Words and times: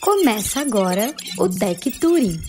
Começa 0.00 0.60
agora 0.60 1.14
o 1.38 1.48
Tech 1.48 1.90
Touring. 1.98 2.40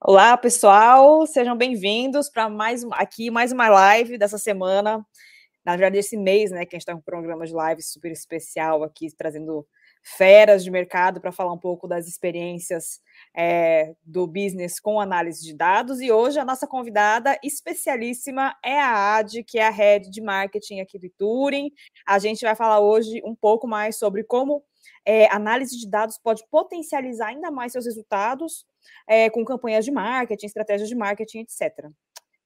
Olá, 0.00 0.36
pessoal, 0.36 1.24
sejam 1.26 1.56
bem-vindos 1.56 2.28
para 2.28 2.48
mais 2.48 2.84
aqui 2.92 3.30
mais 3.30 3.52
uma 3.52 3.68
live 3.68 4.18
dessa 4.18 4.36
semana, 4.36 5.06
na 5.64 5.76
verdade 5.76 5.98
esse 5.98 6.16
mês, 6.16 6.50
né, 6.50 6.66
que 6.66 6.74
a 6.74 6.78
gente 6.78 6.82
está 6.82 6.92
com 6.92 6.98
um 6.98 7.02
programa 7.02 7.46
de 7.46 7.52
live 7.52 7.82
super 7.82 8.10
especial 8.10 8.82
aqui 8.82 9.08
trazendo 9.16 9.66
feras 10.02 10.64
de 10.64 10.70
mercado 10.70 11.20
para 11.20 11.32
falar 11.32 11.52
um 11.52 11.58
pouco 11.58 11.86
das 11.86 12.08
experiências 12.08 13.00
é, 13.36 13.94
do 14.04 14.26
business 14.26 14.80
com 14.80 15.00
análise 15.00 15.44
de 15.44 15.54
dados. 15.54 16.00
E 16.00 16.10
hoje 16.10 16.38
a 16.38 16.44
nossa 16.44 16.66
convidada 16.66 17.38
especialíssima 17.42 18.56
é 18.64 18.80
a 18.80 19.16
Ad, 19.16 19.42
que 19.44 19.58
é 19.58 19.66
a 19.66 19.70
head 19.70 20.10
de 20.10 20.20
marketing 20.20 20.80
aqui 20.80 20.98
do 20.98 21.08
Turing. 21.10 21.70
A 22.06 22.18
gente 22.18 22.44
vai 22.44 22.56
falar 22.56 22.80
hoje 22.80 23.22
um 23.24 23.34
pouco 23.34 23.66
mais 23.68 23.96
sobre 23.96 24.24
como 24.24 24.64
é, 25.04 25.26
análise 25.32 25.78
de 25.78 25.88
dados 25.88 26.18
pode 26.18 26.44
potencializar 26.50 27.28
ainda 27.28 27.50
mais 27.50 27.72
seus 27.72 27.86
resultados 27.86 28.64
é, 29.08 29.30
com 29.30 29.44
campanhas 29.44 29.84
de 29.84 29.90
marketing, 29.90 30.46
estratégias 30.46 30.88
de 30.88 30.94
marketing, 30.94 31.40
etc. 31.40 31.88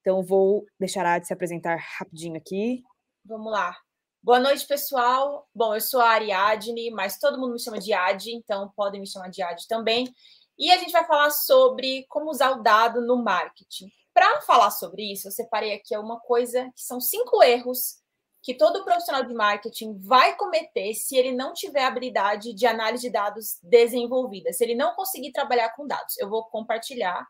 Então, 0.00 0.23
vou 0.23 0.64
deixar 0.78 1.04
a 1.04 1.14
Ad 1.14 1.26
se 1.26 1.32
apresentar 1.32 1.76
rapidinho 1.98 2.36
aqui. 2.36 2.82
Vamos 3.24 3.50
lá. 3.50 3.85
Boa 4.26 4.40
noite, 4.40 4.66
pessoal. 4.66 5.48
Bom, 5.54 5.72
eu 5.72 5.80
sou 5.80 6.00
a 6.00 6.08
Ariadne, 6.08 6.90
mas 6.90 7.16
todo 7.16 7.38
mundo 7.38 7.52
me 7.52 7.60
chama 7.60 7.78
de 7.78 7.92
Ad, 7.92 8.28
então 8.28 8.72
podem 8.74 9.00
me 9.00 9.06
chamar 9.06 9.30
de 9.30 9.40
Ad 9.40 9.68
também. 9.68 10.12
E 10.58 10.68
a 10.72 10.78
gente 10.78 10.90
vai 10.90 11.06
falar 11.06 11.30
sobre 11.30 12.04
como 12.08 12.28
usar 12.28 12.50
o 12.50 12.60
dado 12.60 13.00
no 13.00 13.22
marketing. 13.22 13.88
Para 14.12 14.40
falar 14.40 14.72
sobre 14.72 15.12
isso, 15.12 15.28
eu 15.28 15.30
separei 15.30 15.74
aqui 15.74 15.96
uma 15.96 16.18
coisa 16.18 16.64
que 16.74 16.82
são 16.82 17.00
cinco 17.00 17.40
erros 17.40 18.02
que 18.42 18.52
todo 18.52 18.84
profissional 18.84 19.22
de 19.22 19.32
marketing 19.32 19.96
vai 20.01 20.36
cometer 20.36 20.92
se 20.95 21.16
ele 21.16 21.30
não 21.30 21.52
tiver 21.52 21.84
habilidade 21.84 22.52
de 22.52 22.66
análise 22.66 23.04
de 23.04 23.12
dados 23.12 23.60
desenvolvida, 23.62 24.52
se 24.52 24.64
ele 24.64 24.74
não 24.74 24.96
conseguir 24.96 25.30
trabalhar 25.30 25.68
com 25.76 25.86
dados. 25.86 26.18
Eu 26.18 26.29
vou 26.29 26.46
compartilhar 26.46 27.24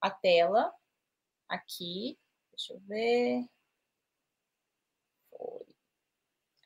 a 0.00 0.10
tela 0.10 0.72
aqui. 1.50 2.18
Deixa 2.56 2.72
eu 2.72 2.80
ver 2.88 3.44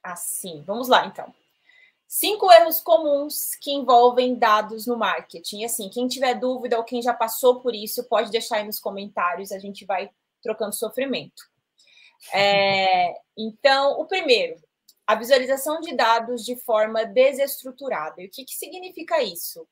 assim. 0.04 0.62
Vamos 0.66 0.88
lá, 0.88 1.06
então. 1.06 1.34
Cinco 2.06 2.52
erros 2.52 2.80
comuns 2.80 3.56
que 3.56 3.72
envolvem 3.72 4.36
dados 4.36 4.86
no 4.86 4.96
marketing. 4.96 5.64
Assim, 5.64 5.88
quem 5.88 6.06
tiver 6.06 6.34
dúvida 6.34 6.76
ou 6.76 6.84
quem 6.84 7.02
já 7.02 7.12
passou 7.12 7.60
por 7.60 7.74
isso, 7.74 8.04
pode 8.04 8.30
deixar 8.30 8.58
aí 8.58 8.64
nos 8.64 8.78
comentários, 8.78 9.50
a 9.50 9.58
gente 9.58 9.84
vai 9.84 10.10
trocando 10.42 10.74
sofrimento. 10.74 11.42
É, 12.32 13.14
então, 13.36 13.98
o 13.98 14.04
primeiro, 14.04 14.62
a 15.06 15.14
visualização 15.14 15.80
de 15.80 15.94
dados 15.96 16.44
de 16.44 16.56
forma 16.56 17.04
desestruturada. 17.04 18.22
E 18.22 18.26
o 18.26 18.30
que, 18.30 18.44
que 18.44 18.54
significa 18.54 19.22
isso? 19.22 19.66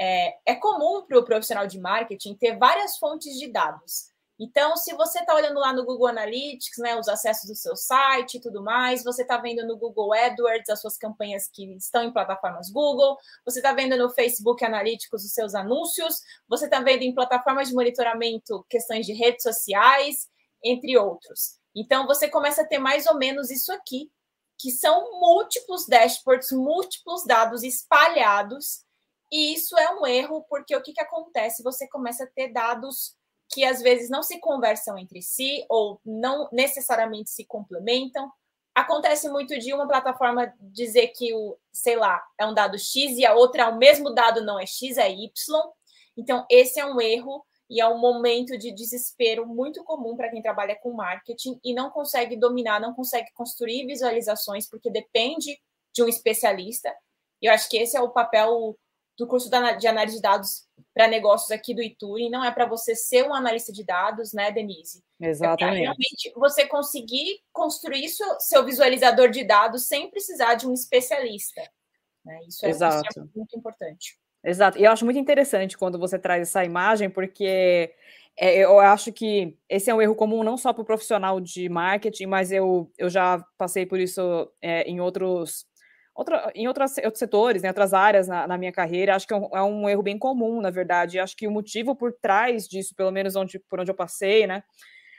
É, 0.00 0.36
é 0.44 0.54
comum 0.56 1.02
para 1.02 1.18
o 1.18 1.24
profissional 1.24 1.66
de 1.66 1.78
marketing 1.78 2.34
ter 2.34 2.58
várias 2.58 2.98
fontes 2.98 3.38
de 3.38 3.46
dados. 3.46 4.13
Então, 4.38 4.76
se 4.76 4.92
você 4.94 5.20
está 5.20 5.32
olhando 5.34 5.60
lá 5.60 5.72
no 5.72 5.84
Google 5.84 6.08
Analytics, 6.08 6.78
né, 6.78 6.98
os 6.98 7.08
acessos 7.08 7.48
do 7.48 7.54
seu 7.54 7.76
site 7.76 8.34
e 8.36 8.40
tudo 8.40 8.62
mais, 8.62 9.04
você 9.04 9.22
está 9.22 9.36
vendo 9.36 9.64
no 9.64 9.76
Google 9.76 10.12
AdWords 10.12 10.68
as 10.68 10.80
suas 10.80 10.96
campanhas 10.96 11.48
que 11.48 11.64
estão 11.76 12.02
em 12.02 12.12
plataformas 12.12 12.68
Google, 12.68 13.16
você 13.44 13.60
está 13.60 13.72
vendo 13.72 13.96
no 13.96 14.10
Facebook 14.10 14.64
Analytics 14.64 15.24
os 15.24 15.32
seus 15.32 15.54
anúncios, 15.54 16.20
você 16.48 16.64
está 16.64 16.80
vendo 16.80 17.02
em 17.02 17.14
plataformas 17.14 17.68
de 17.68 17.74
monitoramento 17.74 18.66
questões 18.68 19.06
de 19.06 19.12
redes 19.12 19.44
sociais, 19.44 20.28
entre 20.64 20.98
outros. 20.98 21.58
Então, 21.74 22.06
você 22.06 22.28
começa 22.28 22.62
a 22.62 22.66
ter 22.66 22.78
mais 22.78 23.06
ou 23.06 23.16
menos 23.16 23.50
isso 23.50 23.72
aqui, 23.72 24.10
que 24.58 24.72
são 24.72 25.20
múltiplos 25.20 25.86
dashboards, 25.86 26.50
múltiplos 26.50 27.24
dados 27.24 27.62
espalhados, 27.62 28.84
e 29.30 29.54
isso 29.54 29.76
é 29.78 29.90
um 29.94 30.06
erro, 30.06 30.44
porque 30.48 30.74
o 30.76 30.82
que, 30.82 30.92
que 30.92 31.00
acontece? 31.00 31.62
Você 31.62 31.88
começa 31.88 32.24
a 32.24 32.26
ter 32.28 32.52
dados 32.52 33.16
que 33.54 33.64
às 33.64 33.80
vezes 33.80 34.10
não 34.10 34.22
se 34.22 34.40
conversam 34.40 34.98
entre 34.98 35.22
si 35.22 35.64
ou 35.68 36.00
não 36.04 36.48
necessariamente 36.50 37.30
se 37.30 37.44
complementam. 37.44 38.28
Acontece 38.74 39.28
muito 39.28 39.56
de 39.56 39.72
uma 39.72 39.86
plataforma 39.86 40.52
dizer 40.58 41.08
que 41.08 41.32
o, 41.32 41.56
sei 41.72 41.94
lá, 41.94 42.20
é 42.36 42.44
um 42.44 42.52
dado 42.52 42.76
X 42.76 43.16
e 43.16 43.24
a 43.24 43.32
outra 43.32 43.62
é 43.62 43.68
o 43.68 43.78
mesmo 43.78 44.12
dado, 44.12 44.44
não 44.44 44.58
é 44.58 44.66
X, 44.66 44.98
é 44.98 45.08
Y. 45.08 45.30
Então, 46.16 46.44
esse 46.50 46.80
é 46.80 46.84
um 46.84 47.00
erro 47.00 47.46
e 47.70 47.80
é 47.80 47.86
um 47.86 47.98
momento 47.98 48.58
de 48.58 48.72
desespero 48.72 49.46
muito 49.46 49.84
comum 49.84 50.16
para 50.16 50.28
quem 50.28 50.42
trabalha 50.42 50.74
com 50.74 50.92
marketing 50.92 51.60
e 51.64 51.72
não 51.72 51.90
consegue 51.90 52.36
dominar, 52.36 52.80
não 52.80 52.92
consegue 52.92 53.30
construir 53.32 53.86
visualizações, 53.86 54.68
porque 54.68 54.90
depende 54.90 55.56
de 55.94 56.02
um 56.02 56.08
especialista. 56.08 56.92
E 57.40 57.46
eu 57.46 57.52
acho 57.52 57.68
que 57.68 57.78
esse 57.78 57.96
é 57.96 58.00
o 58.00 58.10
papel 58.10 58.76
do 59.16 59.28
curso 59.28 59.48
de 59.48 59.86
análise 59.86 60.16
de 60.16 60.22
dados 60.22 60.66
para 60.94 61.08
negócios 61.08 61.50
aqui 61.50 61.74
do 61.74 61.82
Ituri, 61.82 62.30
não 62.30 62.44
é 62.44 62.52
para 62.52 62.66
você 62.66 62.94
ser 62.94 63.24
um 63.24 63.34
analista 63.34 63.72
de 63.72 63.84
dados, 63.84 64.32
né, 64.32 64.52
Denise? 64.52 65.02
Exatamente. 65.20 65.78
É 65.78 65.82
realmente 65.82 66.32
você 66.36 66.66
conseguir 66.66 67.40
construir 67.52 68.08
seu, 68.08 68.38
seu, 68.38 68.64
visualizador 68.64 69.28
de 69.28 69.42
dados 69.42 69.88
sem 69.88 70.08
precisar 70.08 70.54
de 70.54 70.68
um 70.68 70.72
especialista. 70.72 71.60
Né? 72.24 72.38
Isso, 72.46 72.64
é, 72.64 72.70
Exato. 72.70 73.08
isso 73.10 73.20
é 73.20 73.36
muito 73.36 73.58
importante. 73.58 74.16
Exato. 74.44 74.78
E 74.78 74.84
eu 74.84 74.92
acho 74.92 75.04
muito 75.04 75.18
interessante 75.18 75.76
quando 75.76 75.98
você 75.98 76.16
traz 76.16 76.42
essa 76.42 76.64
imagem, 76.64 77.10
porque 77.10 77.92
é, 78.38 78.58
eu 78.58 78.78
acho 78.78 79.12
que 79.12 79.58
esse 79.68 79.90
é 79.90 79.94
um 79.94 80.02
erro 80.02 80.14
comum 80.14 80.44
não 80.44 80.56
só 80.56 80.72
para 80.72 80.82
o 80.82 80.86
profissional 80.86 81.40
de 81.40 81.68
marketing, 81.68 82.26
mas 82.26 82.52
eu, 82.52 82.90
eu 82.96 83.10
já 83.10 83.44
passei 83.58 83.84
por 83.84 83.98
isso 83.98 84.48
é, 84.62 84.82
em 84.82 85.00
outros 85.00 85.66
outra, 86.14 86.52
em 86.54 86.68
outras, 86.68 86.96
outros 86.98 87.18
setores, 87.18 87.62
em 87.62 87.64
né, 87.64 87.70
outras 87.70 87.92
áreas 87.92 88.28
na, 88.28 88.46
na, 88.46 88.56
minha 88.56 88.72
carreira, 88.72 89.14
acho 89.14 89.26
que 89.26 89.34
é 89.34 89.36
um, 89.36 89.48
é 89.52 89.62
um, 89.62 89.88
erro 89.88 90.02
bem 90.02 90.18
comum, 90.18 90.60
na 90.60 90.70
verdade. 90.70 91.18
Acho 91.18 91.36
que 91.36 91.48
o 91.48 91.50
motivo 91.50 91.96
por 91.96 92.12
trás 92.12 92.68
disso, 92.68 92.94
pelo 92.94 93.10
menos 93.10 93.34
onde, 93.36 93.58
por 93.58 93.80
onde 93.80 93.90
eu 93.90 93.94
passei, 93.94 94.46
né? 94.46 94.62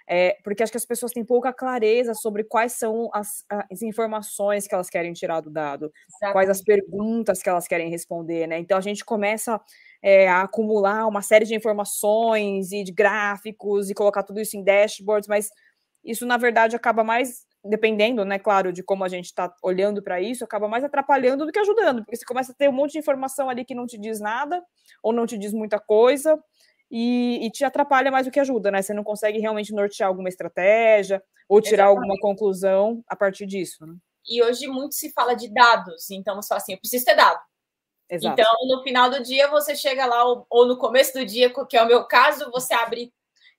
É, 0.08 0.38
porque 0.44 0.62
acho 0.62 0.72
que 0.72 0.78
as 0.78 0.86
pessoas 0.86 1.12
têm 1.12 1.26
pouca 1.26 1.52
clareza 1.52 2.14
sobre 2.14 2.44
quais 2.44 2.74
são 2.74 3.10
as, 3.12 3.44
as 3.50 3.82
informações 3.82 4.68
que 4.68 4.76
elas 4.76 4.88
querem 4.88 5.12
tirar 5.14 5.42
do 5.42 5.50
dado, 5.50 5.92
Exatamente. 6.08 6.34
quais 6.34 6.50
as 6.50 6.62
perguntas 6.62 7.42
que 7.42 7.50
elas 7.50 7.68
querem 7.68 7.90
responder, 7.90 8.46
né? 8.46 8.60
Então 8.60 8.78
a 8.78 8.82
gente 8.82 9.04
começa 9.04 9.60
é, 10.04 10.28
a 10.28 10.44
acumular 10.44 11.08
uma 11.08 11.24
série 11.24 11.46
de 11.46 11.56
informações 11.56 12.72
e 12.72 12.84
de 12.84 12.92
gráficos 12.92 13.90
e 13.90 13.96
colocar 13.96 14.22
tudo 14.22 14.40
isso 14.40 14.56
em 14.56 14.64
dashboards, 14.64 15.28
mas 15.28 15.50
isso 16.04 16.24
na 16.24 16.38
verdade 16.38 16.76
acaba 16.76 17.04
mais 17.04 17.44
dependendo, 17.66 18.24
né, 18.24 18.38
claro, 18.38 18.72
de 18.72 18.84
como 18.84 19.04
a 19.04 19.10
gente 19.10 19.26
está 19.26 19.54
olhando 19.64 20.02
para 20.02 20.22
isso, 20.22 20.44
acaba 20.44 20.68
mais 20.68 20.84
atrapalhando 20.84 21.46
do 21.46 21.52
que 21.52 21.60
ajudando, 21.60 22.04
porque 22.04 22.16
você 22.16 22.26
começa 22.26 22.52
a 22.52 22.56
ter 22.56 22.70
um 22.70 22.74
monte 22.74 22.94
de 22.94 23.00
informação 23.00 23.50
ali 23.50 23.66
que 23.66 23.74
não 23.74 23.88
te 23.88 23.98
diz 23.98 24.20
nada, 24.20 24.64
ou 25.02 25.12
não 25.12 25.26
te 25.26 25.38
diz 25.38 25.52
muita 25.52 25.80
coisa, 25.80 26.40
e, 26.90 27.46
e 27.46 27.50
te 27.50 27.66
atrapalha 27.66 28.12
mais 28.12 28.28
do 28.28 28.32
que 28.32 28.40
ajuda, 28.40 28.70
né? 28.70 28.82
Você 28.82 28.94
não 28.94 29.04
consegue 29.04 29.40
realmente 29.40 29.74
nortear 29.74 30.08
alguma 30.08 30.30
estratégia, 30.30 31.22
ou 31.50 31.60
tirar 31.60 31.86
Exatamente. 31.86 32.12
alguma 32.12 32.20
conclusão 32.22 33.04
a 33.08 33.16
partir 33.16 33.46
disso, 33.46 33.86
né? 33.86 33.96
E 34.28 34.44
hoje 34.44 34.68
muito 34.68 34.96
se 34.96 35.12
fala 35.12 35.36
de 35.36 35.52
dados, 35.52 36.10
então 36.10 36.36
você 36.36 36.48
fala 36.48 36.62
assim, 36.62 36.74
eu 36.74 36.80
preciso 36.80 37.06
ter 37.06 37.16
dado. 37.16 37.40
Exato. 38.10 38.40
Então, 38.40 38.54
no 38.68 38.84
final 38.84 39.10
do 39.10 39.24
dia, 39.24 39.48
você 39.50 39.76
chega 39.76 40.06
lá, 40.06 40.24
ou, 40.26 40.46
ou 40.50 40.68
no 40.68 40.78
começo 40.78 41.14
do 41.14 41.26
dia, 41.26 41.52
que 41.68 41.78
é 41.78 41.82
o 41.82 41.88
meu 41.88 42.06
caso, 42.06 42.52
você 42.52 42.74
abre 42.74 43.12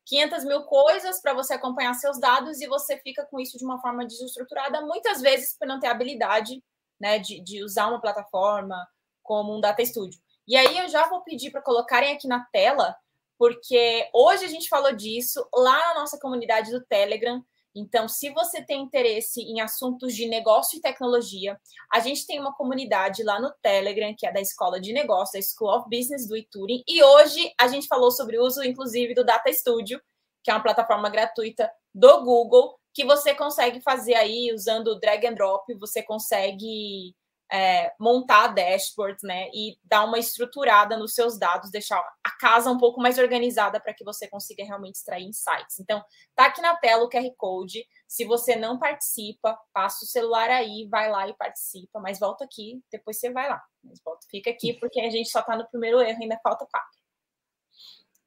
500 0.07 0.45
mil 0.45 0.63
coisas 0.63 1.21
para 1.21 1.35
você 1.35 1.55
acompanhar 1.55 1.93
seus 1.95 2.19
dados 2.19 2.61
e 2.61 2.67
você 2.67 2.97
fica 2.99 3.27
com 3.27 3.41
isso 3.41 3.59
de 3.59 3.65
uma 3.65 3.81
forma 3.81 4.07
desestruturada, 4.07 4.81
muitas 4.81 5.21
vezes 5.21 5.57
por 5.59 5.67
não 5.67 5.81
ter 5.81 5.89
habilidade 5.89 6.63
né, 6.99 7.19
de, 7.19 7.41
de 7.41 7.63
usar 7.63 7.89
uma 7.89 8.01
plataforma 8.01 8.87
como 9.23 9.55
um 9.55 9.61
Data 9.61 9.85
Studio. 9.85 10.19
E 10.47 10.57
aí 10.57 10.79
eu 10.79 10.89
já 10.89 11.09
vou 11.09 11.23
pedir 11.23 11.51
para 11.51 11.61
colocarem 11.61 12.15
aqui 12.15 12.29
na 12.29 12.47
tela, 12.53 12.97
porque 13.37 14.09
hoje 14.15 14.45
a 14.45 14.49
gente 14.49 14.69
falou 14.69 14.93
disso 14.93 15.47
lá 15.53 15.77
na 15.89 16.01
nossa 16.01 16.19
comunidade 16.21 16.71
do 16.71 16.85
Telegram. 16.85 17.45
Então, 17.77 18.09
se 18.09 18.31
você 18.31 18.65
tem 18.65 18.81
interesse 18.81 19.43
em 19.43 19.61
assuntos 19.61 20.15
de 20.15 20.27
negócio 20.27 20.79
e 20.79 20.81
tecnologia, 20.81 21.61
a 21.93 22.01
gente 22.01 22.27
tem 22.27 22.41
uma 22.41 22.55
comunidade 22.55 23.23
lá 23.23 23.39
no 23.39 23.53
Telegram, 23.63 24.15
que 24.17 24.27
é 24.27 24.33
da 24.33 24.41
Escola 24.41 24.81
de 24.81 24.95
Negócios, 24.95 25.33
da 25.33 25.43
School 25.43 25.77
of 25.77 25.89
Business 25.91 26.27
do 26.27 26.35
Ituring. 26.35 26.83
E 26.89 27.03
hoje 27.03 27.53
a 27.61 27.69
gente 27.69 27.87
falou 27.87 28.11
sobre 28.11 28.39
o 28.39 28.43
uso, 28.43 28.65
inclusive, 28.65 29.15
do 29.15 29.25
Data 29.25 29.53
Studio, 29.53 30.01
que 30.43 30.51
é 30.51 30.55
uma 30.55 30.63
plataforma 30.63 31.11
gratuita 31.11 31.71
do 31.95 32.25
Google, 32.25 32.79
que 32.95 33.05
você 33.05 33.35
consegue 33.35 33.83
fazer 33.83 34.15
aí 34.15 34.51
usando 34.55 34.99
drag 34.99 35.27
and 35.27 35.35
drop, 35.35 35.63
você 35.75 36.03
consegue 36.03 37.15
é, 37.51 37.93
montar 37.99 38.49
dashboards, 38.49 39.23
né, 39.23 39.49
e 39.53 39.79
dar 39.85 40.05
uma 40.05 40.19
estruturada 40.19 40.97
nos 40.97 41.15
seus 41.15 41.39
dados, 41.39 41.71
deixar 41.71 41.99
a 42.25 42.31
casa 42.39 42.71
um 42.71 42.79
pouco 42.79 43.01
mais 43.01 43.19
organizada 43.19 43.81
para 43.81 43.95
que 43.95 44.05
você 44.05 44.29
consiga 44.29 44.65
realmente 44.65 44.97
extrair 44.97 45.25
insights. 45.25 45.79
Então, 45.79 46.03
tá 46.35 46.47
aqui 46.47 46.61
na 46.61 46.77
tela 46.77 47.05
o 47.05 47.09
QR 47.09 47.31
Code. 47.37 47.87
Se 48.09 48.25
você 48.25 48.57
não 48.57 48.79
participa, 48.79 49.59
passa 49.73 50.05
o 50.05 50.09
celular 50.09 50.51
aí, 50.51 50.89
vai 50.91 51.11
lá 51.11 51.29
e 51.29 51.35
participa, 51.35 52.01
mas 52.01 52.19
volta 52.19 52.45
aqui, 52.45 52.83
depois 52.91 53.19
você 53.19 53.31
vai 53.31 53.49
lá. 53.49 53.63
Mas 53.83 54.01
volta, 54.05 54.27
fica 54.31 54.51
aqui 54.51 54.73
porque 54.75 55.01
a 55.01 55.11
gente 55.11 55.29
só 55.29 55.41
está 55.41 55.57
no 55.57 55.69
primeiro 55.69 56.01
erro, 56.01 56.23
ainda 56.23 56.41
falta 56.43 56.67
quatro. 56.67 56.99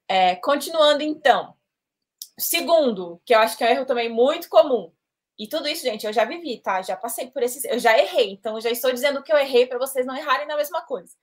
É, 0.08 0.36
continuando 0.36 1.02
então. 1.02 1.54
Segundo, 2.38 3.20
que 3.24 3.34
eu 3.34 3.38
acho 3.38 3.56
que 3.56 3.62
é 3.62 3.68
um 3.68 3.70
erro 3.70 3.84
também 3.84 4.08
muito 4.08 4.48
comum, 4.48 4.90
E 5.40 5.48
tudo 5.48 5.66
isso, 5.66 5.82
gente, 5.82 6.06
eu 6.06 6.12
já 6.12 6.26
vivi, 6.26 6.60
tá? 6.60 6.82
Já 6.82 6.94
passei 6.98 7.30
por 7.30 7.42
esses. 7.42 7.64
Eu 7.64 7.78
já 7.78 7.98
errei, 7.98 8.32
então 8.32 8.56
eu 8.56 8.60
já 8.60 8.68
estou 8.70 8.92
dizendo 8.92 9.22
que 9.22 9.32
eu 9.32 9.38
errei 9.38 9.66
para 9.66 9.78
vocês 9.78 10.04
não 10.04 10.14
errarem 10.14 10.46
na 10.46 10.54
mesma 10.54 10.82
coisa. 10.82 11.14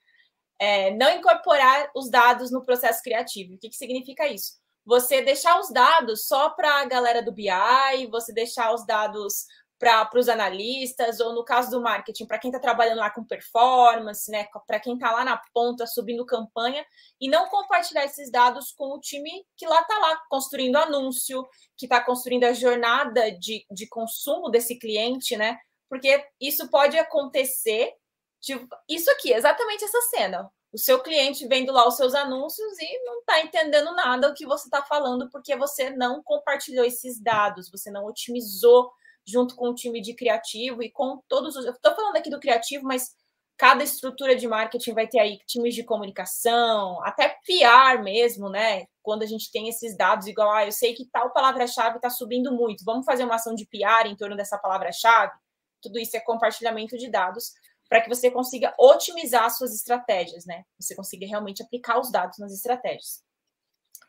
É, 0.60 0.90
não 0.96 1.12
incorporar 1.12 1.92
os 1.96 2.10
dados 2.10 2.50
no 2.52 2.66
processo 2.66 3.04
criativo. 3.04 3.54
O 3.54 3.60
que, 3.60 3.70
que 3.70 3.76
significa 3.76 4.28
isso? 4.28 4.54
Você 4.84 5.22
deixar 5.22 5.60
os 5.60 5.72
dados 5.72 6.26
só 6.28 6.50
para 6.50 6.82
a 6.82 6.86
galera 6.86 7.22
do 7.22 7.32
BI, 7.32 8.08
você 8.10 8.34
deixar 8.34 8.74
os 8.74 8.84
dados 8.88 9.46
para 9.80 10.10
os 10.16 10.28
analistas, 10.28 11.20
ou 11.20 11.34
no 11.34 11.44
caso 11.46 11.70
do 11.70 11.82
marketing, 11.82 12.26
para 12.26 12.40
quem 12.40 12.50
está 12.50 12.60
trabalhando 12.60 12.98
lá 12.98 13.10
com 13.10 13.24
performance, 13.24 14.30
né? 14.32 14.48
Para 14.66 14.80
quem 14.80 14.96
está 14.96 15.12
lá 15.12 15.24
na 15.24 15.40
ponta 15.54 15.86
subindo 15.86 16.26
campanha, 16.26 16.86
e 17.22 17.30
não 17.30 17.48
compartilhar 17.48 18.06
esses 18.06 18.32
dados 18.32 18.72
com 18.72 18.96
o 18.96 19.00
time 19.00 19.46
que 19.56 19.68
lá 19.68 19.82
está 19.82 19.98
lá 20.00 20.22
construindo 20.30 20.78
anúncio, 20.78 21.48
que 21.78 21.86
está 21.86 22.02
construindo 22.04 22.46
a 22.46 22.54
jornada 22.54 23.32
de, 23.32 23.66
de 23.72 23.88
consumo 23.88 24.50
desse 24.50 24.78
cliente, 24.78 25.38
né? 25.38 25.60
Porque 25.90 26.26
isso 26.42 26.70
pode 26.70 26.98
acontecer. 26.98 27.94
Tipo, 28.42 28.68
isso 28.90 29.10
aqui, 29.12 29.32
exatamente 29.32 29.84
essa 29.84 30.02
cena. 30.10 30.50
O 30.72 30.78
seu 30.78 31.02
cliente 31.02 31.48
vendo 31.48 31.72
lá 31.72 31.88
os 31.88 31.96
seus 31.96 32.14
anúncios 32.14 32.78
e 32.80 33.04
não 33.04 33.20
está 33.20 33.42
entendendo 33.42 33.96
nada 33.96 34.30
o 34.30 34.34
que 34.34 34.46
você 34.46 34.68
está 34.68 34.84
falando, 34.84 35.30
porque 35.30 35.56
você 35.56 35.92
não 35.92 36.22
compartilhou 36.22 36.84
esses 36.84 37.20
dados, 37.22 37.70
você 37.72 37.90
não 37.90 38.06
otimizou 38.06 38.92
junto 39.28 39.56
com 39.56 39.70
o 39.70 39.76
time 39.76 40.02
de 40.02 40.14
criativo 40.16 40.82
e 40.82 40.90
com 40.92 41.22
todos 41.28 41.56
os. 41.56 41.66
Eu 41.66 41.74
estou 41.74 41.94
falando 41.94 42.16
aqui 42.16 42.30
do 42.30 42.40
criativo, 42.40 42.86
mas 42.86 43.14
cada 43.58 43.84
estrutura 43.84 44.36
de 44.36 44.48
marketing 44.48 44.94
vai 44.94 45.08
ter 45.08 45.20
aí 45.20 45.40
times 45.48 45.74
de 45.74 45.84
comunicação, 45.84 47.04
até 47.04 47.30
PR 47.46 48.02
mesmo, 48.04 48.50
né? 48.50 48.86
Quando 49.02 49.24
a 49.24 49.26
gente 49.26 49.52
tem 49.52 49.68
esses 49.68 49.98
dados, 49.98 50.28
igual, 50.28 50.52
ah, 50.52 50.66
eu 50.66 50.72
sei 50.72 50.94
que 50.94 51.10
tal 51.12 51.34
palavra-chave 51.34 51.98
está 51.98 52.10
subindo 52.10 52.54
muito, 52.54 52.86
vamos 52.86 53.06
fazer 53.06 53.24
uma 53.24 53.36
ação 53.36 53.56
de 53.56 53.66
PR 53.66 54.08
em 54.08 54.16
torno 54.16 54.36
dessa 54.36 54.58
palavra-chave. 54.58 55.34
Tudo 55.82 56.00
isso 56.00 56.16
é 56.16 56.20
compartilhamento 56.20 56.98
de 56.98 57.10
dados 57.10 57.54
para 57.90 58.02
que 58.02 58.10
você 58.10 58.30
consiga 58.30 58.74
otimizar 58.78 59.50
suas 59.50 59.74
estratégias, 59.74 60.46
né? 60.46 60.64
Você 60.80 60.96
consiga 60.96 61.26
realmente 61.26 61.64
aplicar 61.64 62.00
os 62.00 62.12
dados 62.12 62.38
nas 62.38 62.52
estratégias. 62.54 63.24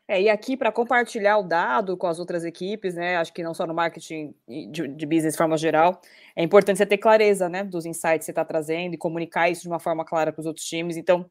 É, 0.09 0.19
e 0.19 0.27
aqui 0.27 0.57
para 0.57 0.71
compartilhar 0.71 1.37
o 1.37 1.43
dado 1.43 1.95
com 1.95 2.07
as 2.07 2.17
outras 2.17 2.43
equipes, 2.43 2.95
né? 2.95 3.17
Acho 3.17 3.31
que 3.31 3.43
não 3.43 3.53
só 3.53 3.67
no 3.67 3.75
marketing 3.75 4.33
de, 4.47 4.87
de 4.87 5.05
business 5.05 5.35
de 5.35 5.37
forma 5.37 5.55
geral, 5.55 6.01
é 6.35 6.41
importante 6.41 6.77
você 6.77 6.85
ter 6.87 6.97
clareza, 6.97 7.47
né, 7.47 7.63
dos 7.63 7.85
insights 7.85 8.21
que 8.21 8.25
você 8.25 8.31
está 8.31 8.43
trazendo 8.43 8.95
e 8.95 8.97
comunicar 8.97 9.51
isso 9.51 9.61
de 9.61 9.67
uma 9.67 9.79
forma 9.79 10.03
clara 10.03 10.33
para 10.33 10.39
os 10.39 10.47
outros 10.47 10.65
times. 10.65 10.97
Então, 10.97 11.29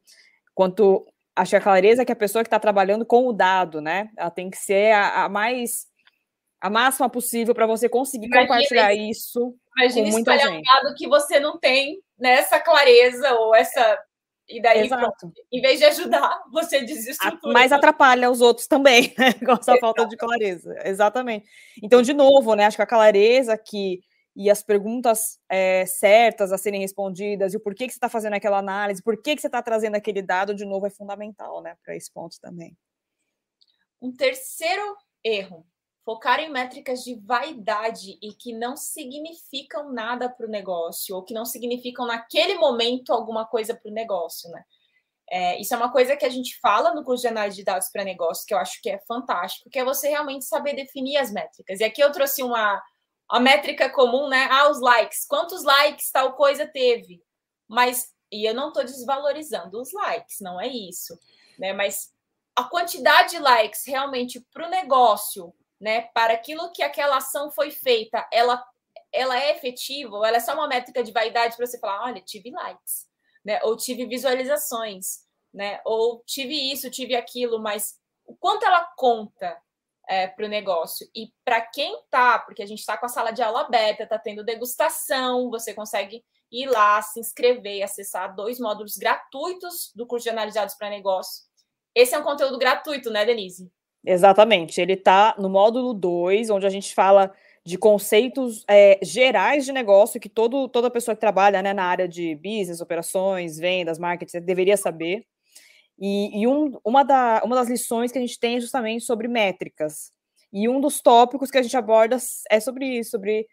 quanto 0.55 1.05
acho 1.35 1.49
que 1.49 1.55
a 1.57 1.61
clareza 1.61 2.03
é 2.03 2.05
que 2.05 2.11
a 2.13 2.15
pessoa 2.15 2.41
que 2.41 2.47
está 2.47 2.57
trabalhando 2.57 3.05
com 3.05 3.27
o 3.27 3.33
dado, 3.33 3.81
né, 3.81 4.09
ela 4.15 4.31
tem 4.31 4.49
que 4.49 4.57
ser 4.57 4.93
a, 4.93 5.25
a 5.25 5.29
mais 5.29 5.85
a 6.61 6.69
máxima 6.69 7.09
possível 7.09 7.53
para 7.53 7.67
você 7.67 7.89
conseguir 7.89 8.27
imagina 8.27 8.47
compartilhar 8.47 8.93
isso. 8.93 9.55
Imagina 9.77 10.05
com 10.05 10.11
muita 10.11 10.35
espalhar 10.35 10.53
gente. 10.53 10.59
um 10.59 10.81
dado 10.81 10.95
que 10.95 11.05
você 11.05 11.37
não 11.37 11.59
tem 11.59 12.01
nessa 12.17 12.61
clareza 12.61 13.33
ou 13.33 13.53
essa 13.53 13.99
e 14.49 14.61
daí, 14.61 14.85
Exato. 14.85 15.31
em 15.51 15.61
vez 15.61 15.79
de 15.79 15.85
ajudar, 15.85 16.43
você 16.51 16.81
desestrutura. 16.81 17.53
Mas 17.53 17.71
atrapalha 17.71 18.31
os 18.31 18.41
outros 18.41 18.65
também, 18.65 19.13
né? 19.17 19.33
Com 19.45 19.51
essa 19.51 19.77
falta 19.77 20.07
de 20.07 20.17
clareza. 20.17 20.75
Exatamente. 20.83 21.47
Então, 21.83 22.01
de 22.01 22.13
novo, 22.13 22.55
né? 22.55 22.65
Acho 22.65 22.77
que 22.77 22.83
a 22.83 22.87
clareza 22.87 23.55
que 23.57 24.01
e 24.35 24.49
as 24.49 24.63
perguntas 24.63 25.37
é, 25.49 25.85
certas 25.85 26.53
a 26.53 26.57
serem 26.57 26.79
respondidas, 26.79 27.53
e 27.53 27.57
o 27.57 27.59
porquê 27.59 27.85
que 27.85 27.91
você 27.91 27.97
está 27.97 28.07
fazendo 28.07 28.35
aquela 28.35 28.57
análise, 28.57 29.03
por 29.03 29.21
que, 29.21 29.35
que 29.35 29.41
você 29.41 29.47
está 29.47 29.61
trazendo 29.61 29.95
aquele 29.95 30.21
dado, 30.21 30.55
de 30.55 30.65
novo, 30.65 30.87
é 30.87 30.89
fundamental, 30.89 31.61
né? 31.61 31.75
Para 31.83 31.95
esse 31.95 32.11
ponto 32.11 32.39
também. 32.39 32.77
Um 34.01 34.13
terceiro 34.13 34.95
erro 35.23 35.65
focar 36.09 36.39
em 36.39 36.49
métricas 36.49 37.03
de 37.03 37.13
vaidade 37.23 38.17
e 38.19 38.33
que 38.33 38.51
não 38.51 38.75
significam 38.75 39.93
nada 39.93 40.27
para 40.27 40.47
o 40.47 40.49
negócio, 40.49 41.15
ou 41.15 41.23
que 41.23 41.35
não 41.35 41.45
significam 41.45 42.07
naquele 42.07 42.55
momento 42.55 43.13
alguma 43.13 43.45
coisa 43.45 43.75
para 43.75 43.91
o 43.91 43.93
negócio, 43.93 44.49
né? 44.49 44.63
É, 45.29 45.61
isso 45.61 45.71
é 45.71 45.77
uma 45.77 45.91
coisa 45.91 46.17
que 46.17 46.25
a 46.25 46.29
gente 46.29 46.59
fala 46.59 46.95
no 46.95 47.03
curso 47.03 47.21
de 47.21 47.27
análise 47.27 47.57
de 47.57 47.63
dados 47.63 47.89
para 47.89 48.03
negócio, 48.03 48.43
que 48.47 48.55
eu 48.55 48.57
acho 48.57 48.81
que 48.81 48.89
é 48.89 48.97
fantástico, 49.07 49.69
que 49.69 49.77
é 49.77 49.85
você 49.85 50.09
realmente 50.09 50.45
saber 50.45 50.73
definir 50.73 51.17
as 51.17 51.31
métricas. 51.31 51.79
E 51.79 51.83
aqui 51.83 52.01
eu 52.01 52.11
trouxe 52.11 52.41
uma 52.41 52.81
a 53.29 53.39
métrica 53.39 53.87
comum, 53.87 54.27
né? 54.27 54.47
Ah, 54.49 54.67
os 54.71 54.81
likes. 54.81 55.27
Quantos 55.27 55.63
likes 55.63 56.09
tal 56.09 56.33
coisa 56.33 56.65
teve? 56.65 57.21
Mas, 57.67 58.07
e 58.31 58.49
eu 58.49 58.55
não 58.55 58.69
estou 58.69 58.83
desvalorizando 58.83 59.79
os 59.79 59.93
likes, 59.93 60.37
não 60.41 60.59
é 60.59 60.65
isso, 60.67 61.15
né? 61.59 61.71
Mas 61.71 62.11
a 62.55 62.63
quantidade 62.63 63.29
de 63.29 63.39
likes 63.39 63.85
realmente 63.85 64.43
para 64.51 64.65
o 64.65 64.71
negócio 64.71 65.53
né, 65.79 66.01
para 66.13 66.33
aquilo 66.33 66.71
que 66.71 66.83
aquela 66.83 67.17
ação 67.17 67.49
foi 67.51 67.71
feita, 67.71 68.27
ela, 68.31 68.63
ela 69.11 69.39
é 69.39 69.55
efetiva, 69.55 70.17
ou 70.17 70.25
ela 70.25 70.37
é 70.37 70.41
só 70.41 70.53
uma 70.53 70.67
métrica 70.67 71.03
de 71.03 71.11
vaidade 71.11 71.55
para 71.55 71.65
você 71.65 71.79
falar, 71.79 72.03
olha, 72.03 72.21
tive 72.21 72.51
likes, 72.51 73.07
né, 73.43 73.59
ou 73.63 73.77
tive 73.77 74.05
visualizações, 74.05 75.25
né, 75.53 75.79
ou 75.85 76.21
tive 76.25 76.53
isso, 76.71 76.91
tive 76.91 77.15
aquilo, 77.15 77.59
mas 77.59 77.97
o 78.25 78.35
quanto 78.35 78.65
ela 78.65 78.85
conta 78.95 79.57
é, 80.07 80.27
para 80.27 80.45
o 80.45 80.49
negócio. 80.49 81.07
E 81.15 81.31
para 81.45 81.61
quem 81.61 82.01
tá, 82.09 82.39
porque 82.39 82.63
a 82.63 82.65
gente 82.65 82.79
está 82.79 82.97
com 82.97 83.05
a 83.05 83.09
sala 83.09 83.31
de 83.31 83.43
aula 83.43 83.61
aberta, 83.61 84.03
está 84.03 84.17
tendo 84.17 84.43
degustação, 84.43 85.49
você 85.51 85.73
consegue 85.73 86.25
ir 86.51 86.65
lá, 86.65 86.99
se 87.01 87.19
inscrever 87.19 87.83
acessar 87.83 88.35
dois 88.35 88.59
módulos 88.59 88.97
gratuitos 88.97 89.91
do 89.95 90.07
curso 90.07 90.23
de 90.23 90.31
analisados 90.31 90.73
para 90.73 90.89
negócio. 90.89 91.43
Esse 91.93 92.15
é 92.15 92.19
um 92.19 92.23
conteúdo 92.23 92.57
gratuito, 92.57 93.11
né, 93.11 93.23
Denise? 93.23 93.71
Exatamente. 94.05 94.79
Ele 94.79 94.93
está 94.93 95.35
no 95.37 95.49
módulo 95.49 95.93
2, 95.93 96.49
onde 96.49 96.65
a 96.65 96.69
gente 96.69 96.93
fala 96.93 97.31
de 97.65 97.77
conceitos 97.77 98.63
é, 98.67 98.99
gerais 99.03 99.65
de 99.65 99.71
negócio 99.71 100.19
que 100.19 100.29
todo, 100.29 100.67
toda 100.69 100.89
pessoa 100.89 101.13
que 101.15 101.21
trabalha 101.21 101.61
né, 101.61 101.73
na 101.73 101.83
área 101.83 102.07
de 102.07 102.35
business, 102.35 102.81
operações, 102.81 103.57
vendas, 103.57 103.99
marketing, 103.99 104.39
deveria 104.41 104.77
saber. 104.77 105.25
E, 105.99 106.41
e 106.41 106.47
um, 106.47 106.71
uma, 106.83 107.03
da, 107.03 107.41
uma 107.43 107.55
das 107.55 107.69
lições 107.69 108.11
que 108.11 108.17
a 108.17 108.21
gente 108.21 108.39
tem 108.39 108.57
é 108.57 108.61
justamente 108.61 109.03
sobre 109.03 109.27
métricas. 109.27 110.11
E 110.51 110.67
um 110.69 110.79
dos 110.79 111.01
tópicos 111.01 111.51
que 111.51 111.57
a 111.57 111.61
gente 111.61 111.75
aborda 111.77 112.17
é 112.49 112.59
sobre 112.59 112.85
isso, 112.99 113.11
sobre 113.11 113.45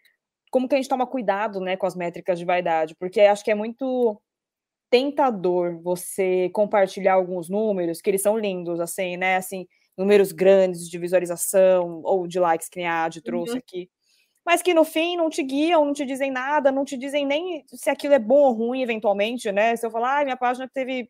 como 0.49 0.67
que 0.67 0.75
a 0.75 0.77
gente 0.77 0.89
toma 0.89 1.05
cuidado 1.05 1.59
né, 1.59 1.75
com 1.77 1.85
as 1.85 1.95
métricas 1.95 2.39
de 2.39 2.45
vaidade, 2.45 2.95
porque 2.95 3.21
acho 3.21 3.43
que 3.43 3.51
é 3.51 3.55
muito 3.55 4.19
tentador 4.89 5.81
você 5.81 6.49
compartilhar 6.53 7.13
alguns 7.15 7.49
números 7.49 8.01
que 8.01 8.09
eles 8.09 8.21
são 8.21 8.37
lindos, 8.37 8.79
assim, 8.79 9.17
né? 9.17 9.35
Assim, 9.35 9.67
números 9.97 10.31
grandes 10.31 10.87
de 10.87 10.97
visualização 10.97 12.01
ou 12.03 12.27
de 12.27 12.39
likes 12.39 12.69
que 12.69 12.77
nem 12.77 12.87
a 12.87 13.05
Adi 13.05 13.21
trouxe 13.21 13.53
uhum. 13.53 13.59
aqui, 13.59 13.89
mas 14.45 14.61
que 14.61 14.73
no 14.73 14.85
fim 14.85 15.17
não 15.17 15.29
te 15.29 15.43
guiam, 15.43 15.83
não 15.83 15.91
te 15.91 16.05
dizem 16.05 16.31
nada, 16.31 16.71
não 16.71 16.85
te 16.85 16.95
dizem 16.95 17.25
nem 17.25 17.65
se 17.67 17.89
aquilo 17.89 18.13
é 18.13 18.19
bom 18.19 18.43
ou 18.43 18.53
ruim, 18.53 18.81
eventualmente, 18.81 19.51
né? 19.51 19.75
Se 19.75 19.85
eu 19.85 19.91
falar, 19.91 20.21
ah, 20.21 20.23
minha 20.23 20.37
página 20.37 20.69
teve, 20.73 21.09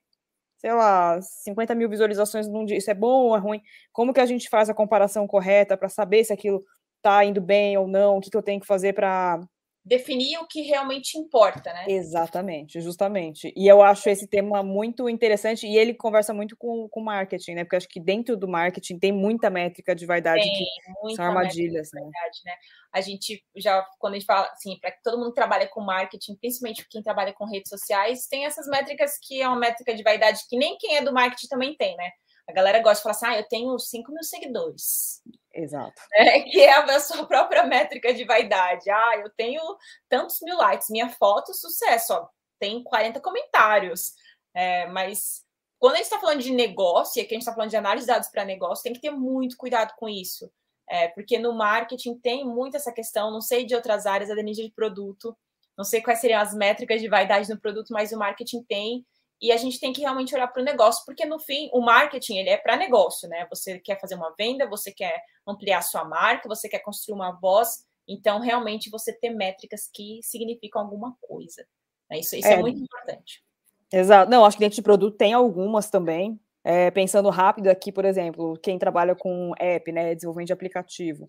sei 0.57 0.73
lá, 0.73 1.21
50 1.21 1.75
mil 1.75 1.87
visualizações 1.87 2.47
num 2.47 2.65
dia, 2.65 2.77
isso 2.77 2.89
é 2.89 2.95
bom 2.95 3.27
ou 3.27 3.35
é 3.35 3.39
ruim? 3.39 3.61
Como 3.91 4.11
que 4.11 4.19
a 4.19 4.25
gente 4.25 4.49
faz 4.49 4.69
a 4.71 4.73
comparação 4.73 5.27
correta 5.27 5.77
para 5.77 5.87
saber 5.87 6.23
se 6.23 6.33
aquilo 6.33 6.63
tá 6.99 7.23
indo 7.23 7.39
bem 7.39 7.77
ou 7.77 7.87
não? 7.87 8.17
O 8.17 8.21
que, 8.21 8.31
que 8.31 8.37
eu 8.37 8.41
tenho 8.41 8.59
que 8.59 8.65
fazer 8.65 8.93
para 8.93 9.39
definir 9.87 10.37
o 10.39 10.45
que 10.45 10.61
realmente 10.61 11.17
importa, 11.17 11.71
né? 11.71 11.85
Exatamente, 11.87 12.81
justamente. 12.81 13.53
E 13.55 13.67
eu 13.67 13.81
acho 13.81 14.09
esse 14.09 14.27
tema 14.27 14.61
muito 14.61 15.07
interessante 15.07 15.65
e 15.65 15.77
ele 15.77 15.93
conversa 15.93 16.33
muito 16.33 16.57
com 16.57 16.89
o 16.93 17.01
marketing, 17.01 17.53
né? 17.53 17.63
Porque 17.63 17.77
acho 17.77 17.87
que 17.87 17.99
dentro 17.99 18.35
do 18.35 18.49
marketing 18.49 18.99
tem 18.99 19.13
muita 19.13 19.49
métrica 19.49 19.95
de 19.95 20.05
vaidade 20.05 20.41
tem, 20.41 20.51
que 20.51 21.15
são 21.15 21.25
armadilhas, 21.25 21.89
né? 21.93 22.01
Vaidade, 22.01 22.39
né? 22.45 22.53
A 22.91 22.99
gente 22.99 23.41
já, 23.55 23.81
quando 23.97 24.15
a 24.15 24.17
gente 24.17 24.25
fala, 24.25 24.47
assim, 24.51 24.77
para 24.79 24.91
todo 25.03 25.17
mundo 25.17 25.29
que 25.29 25.35
trabalha 25.35 25.67
com 25.67 25.79
marketing, 25.81 26.35
principalmente 26.35 26.85
quem 26.89 27.01
trabalha 27.01 27.33
com 27.33 27.45
redes 27.45 27.69
sociais, 27.69 28.27
tem 28.27 28.45
essas 28.45 28.67
métricas 28.67 29.17
que 29.21 29.41
é 29.41 29.47
uma 29.47 29.59
métrica 29.59 29.95
de 29.95 30.03
vaidade 30.03 30.41
que 30.49 30.57
nem 30.57 30.77
quem 30.77 30.97
é 30.97 31.01
do 31.01 31.13
marketing 31.13 31.47
também 31.47 31.75
tem, 31.77 31.95
né? 31.95 32.11
A 32.49 32.51
galera 32.53 32.81
gosta 32.81 32.97
de 32.97 33.03
falar 33.03 33.15
assim, 33.15 33.25
ah, 33.25 33.39
eu 33.39 33.47
tenho 33.47 33.77
5 33.79 34.11
mil 34.11 34.23
seguidores. 34.23 35.21
Exato. 35.57 36.01
É, 36.13 36.41
que 36.41 36.61
é 36.61 36.71
a 36.71 36.99
sua 36.99 37.25
própria 37.25 37.63
métrica 37.63 38.13
de 38.13 38.23
vaidade. 38.23 38.89
Ah, 38.89 39.17
eu 39.17 39.29
tenho 39.31 39.61
tantos 40.09 40.39
mil 40.41 40.57
likes, 40.57 40.89
minha 40.89 41.09
foto, 41.09 41.53
sucesso, 41.53 42.13
ó, 42.13 42.27
tem 42.59 42.83
40 42.83 43.19
comentários. 43.19 44.13
É, 44.53 44.87
mas 44.87 45.43
quando 45.79 45.93
a 45.93 45.97
gente 45.97 46.05
está 46.05 46.19
falando 46.19 46.41
de 46.41 46.51
negócio, 46.51 47.19
e 47.19 47.21
aqui 47.21 47.33
a 47.33 47.35
gente 47.35 47.41
está 47.41 47.53
falando 47.53 47.69
de 47.69 47.77
análise 47.77 48.05
de 48.05 48.13
dados 48.13 48.29
para 48.29 48.45
negócio, 48.45 48.83
tem 48.83 48.93
que 48.93 49.01
ter 49.01 49.11
muito 49.11 49.57
cuidado 49.57 49.93
com 49.97 50.07
isso. 50.07 50.51
É, 50.89 51.09
porque 51.09 51.37
no 51.37 51.53
marketing 51.53 52.17
tem 52.19 52.45
muito 52.45 52.77
essa 52.77 52.91
questão, 52.91 53.31
não 53.31 53.41
sei 53.41 53.65
de 53.65 53.75
outras 53.75 54.05
áreas, 54.05 54.31
a 54.31 54.35
Denise 54.35 54.63
de 54.63 54.71
produto, 54.71 55.35
não 55.77 55.83
sei 55.83 56.01
quais 56.01 56.19
seriam 56.19 56.41
as 56.41 56.53
métricas 56.55 57.01
de 57.01 57.09
vaidade 57.09 57.49
no 57.49 57.59
produto, 57.59 57.89
mas 57.91 58.11
o 58.11 58.17
marketing 58.17 58.63
tem 58.63 59.05
e 59.41 59.51
a 59.51 59.57
gente 59.57 59.79
tem 59.79 59.93
que 59.93 60.01
realmente 60.01 60.33
olhar 60.33 60.47
para 60.47 60.61
o 60.61 60.65
negócio, 60.65 61.03
porque 61.05 61.25
no 61.25 61.39
fim 61.39 61.69
o 61.71 61.79
marketing 61.81 62.37
ele 62.37 62.49
é 62.49 62.57
para 62.57 62.75
negócio, 62.75 63.29
né? 63.29 63.45
Você 63.49 63.79
quer 63.79 63.99
fazer 63.99 64.15
uma 64.15 64.33
venda, 64.37 64.67
você 64.67 64.91
quer 64.91 65.21
ampliar 65.45 65.81
sua 65.81 66.03
marca, 66.03 66.49
você 66.49 66.67
quer 66.67 66.79
construir 66.79 67.15
uma 67.15 67.31
voz, 67.39 67.85
então 68.07 68.39
realmente 68.39 68.89
você 68.89 69.13
ter 69.13 69.29
métricas 69.29 69.89
que 69.93 70.19
significam 70.23 70.81
alguma 70.81 71.15
coisa. 71.21 71.65
Né? 72.09 72.19
Isso, 72.19 72.35
isso 72.35 72.47
é, 72.47 72.53
é, 72.53 72.57
muito 72.57 72.81
importante. 72.81 73.43
Exato. 73.91 74.29
Não, 74.29 74.43
acho 74.43 74.57
que 74.57 74.63
dentro 74.63 74.75
de 74.75 74.81
produto 74.81 75.17
tem 75.17 75.33
algumas 75.33 75.89
também. 75.89 76.39
É, 76.63 76.91
pensando 76.91 77.29
rápido 77.29 77.67
aqui, 77.69 77.93
por 77.93 78.03
exemplo, 78.03 78.59
quem 78.61 78.77
trabalha 78.77 79.15
com 79.15 79.53
app, 79.57 79.89
né, 79.89 80.13
desenvolvimento 80.13 80.47
de 80.47 80.53
aplicativo. 80.53 81.25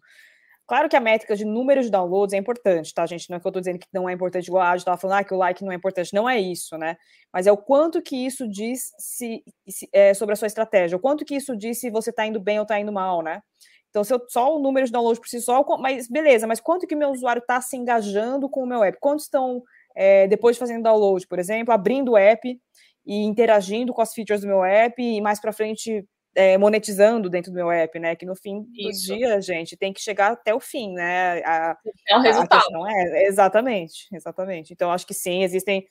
Claro 0.69 0.87
que 0.87 0.95
a 0.95 1.01
métrica 1.01 1.35
de 1.35 1.47
número 1.47 1.83
de 1.83 1.91
downloads 1.91 2.35
é 2.35 2.37
importante, 2.37 2.93
tá, 2.93 3.07
gente? 3.07 3.31
Não 3.31 3.39
é 3.39 3.41
que 3.41 3.47
eu 3.47 3.49
estou 3.49 3.61
dizendo 3.61 3.79
que 3.79 3.87
não 3.91 4.07
é 4.07 4.13
importante, 4.13 4.49
igual 4.49 4.63
a 4.63 4.73
gente 4.73 4.81
estava 4.81 4.99
falando, 4.99 5.21
ah, 5.21 5.25
que 5.25 5.33
o 5.33 5.39
like 5.39 5.65
não 5.65 5.73
é 5.73 5.75
importante. 5.75 6.13
Não 6.13 6.29
é 6.29 6.39
isso, 6.39 6.77
né? 6.77 6.95
Mas 7.33 7.47
é 7.47 7.53
o 7.53 7.57
quanto 7.57 8.03
que 8.03 8.15
isso 8.15 8.47
diz 8.47 8.91
se, 8.99 9.43
se 9.67 9.89
é, 9.95 10.13
sobre 10.13 10.35
a 10.35 10.37
sua 10.37 10.47
estratégia, 10.47 10.99
o 10.99 11.01
quanto 11.01 11.25
que 11.25 11.35
isso 11.35 11.57
diz 11.57 11.81
se 11.81 11.89
você 11.89 12.11
está 12.11 12.27
indo 12.27 12.39
bem 12.39 12.59
ou 12.59 12.65
está 12.65 12.79
indo 12.79 12.93
mal, 12.93 13.23
né? 13.23 13.41
Então, 13.89 14.05
se 14.05 14.13
eu, 14.13 14.21
só 14.29 14.55
o 14.55 14.59
número 14.59 14.85
de 14.85 14.93
downloads 14.93 15.19
por 15.19 15.29
si 15.29 15.41
só, 15.41 15.65
mas 15.79 16.07
beleza, 16.07 16.47
mas 16.47 16.61
quanto 16.61 16.87
que 16.87 16.95
meu 16.95 17.11
usuário 17.13 17.41
está 17.41 17.63
se 17.63 17.75
engajando 17.75 18.47
com 18.47 18.63
o 18.63 18.67
meu 18.67 18.85
app? 18.85 18.99
Quantos 19.01 19.25
estão, 19.25 19.63
é, 19.97 20.29
depois 20.29 20.57
de 20.57 20.61
fazendo 20.61 20.83
download, 20.83 21.27
por 21.27 21.39
exemplo, 21.39 21.73
abrindo 21.73 22.13
o 22.13 22.17
app 22.19 22.61
e 23.07 23.23
interagindo 23.25 23.95
com 23.95 24.03
as 24.03 24.13
features 24.13 24.43
do 24.43 24.47
meu 24.47 24.63
app 24.63 25.03
e 25.03 25.19
mais 25.23 25.41
para 25.41 25.51
frente 25.51 26.07
é, 26.38 26.57
monetizando 26.57 27.28
dentro 27.28 27.50
do 27.50 27.57
meu 27.57 27.68
app, 27.68 27.99
né? 27.99 28.14
Que 28.14 28.25
no 28.25 28.37
fim 28.37 28.64
Isso. 28.73 29.09
do 29.09 29.16
dia, 29.16 29.40
gente, 29.40 29.76
tem 29.76 29.92
que 29.92 30.00
chegar 30.00 30.30
até 30.30 30.54
o 30.54 30.61
fim, 30.61 30.92
né? 30.92 31.42
A, 31.45 31.76
é 32.09 32.16
o 32.16 32.21
resultado. 32.21 32.87
é, 32.87 33.25
exatamente, 33.26 34.07
exatamente. 34.12 34.73
Então, 34.73 34.92
acho 34.92 35.04
que 35.04 35.12
sim, 35.12 35.42
existem 35.42 35.85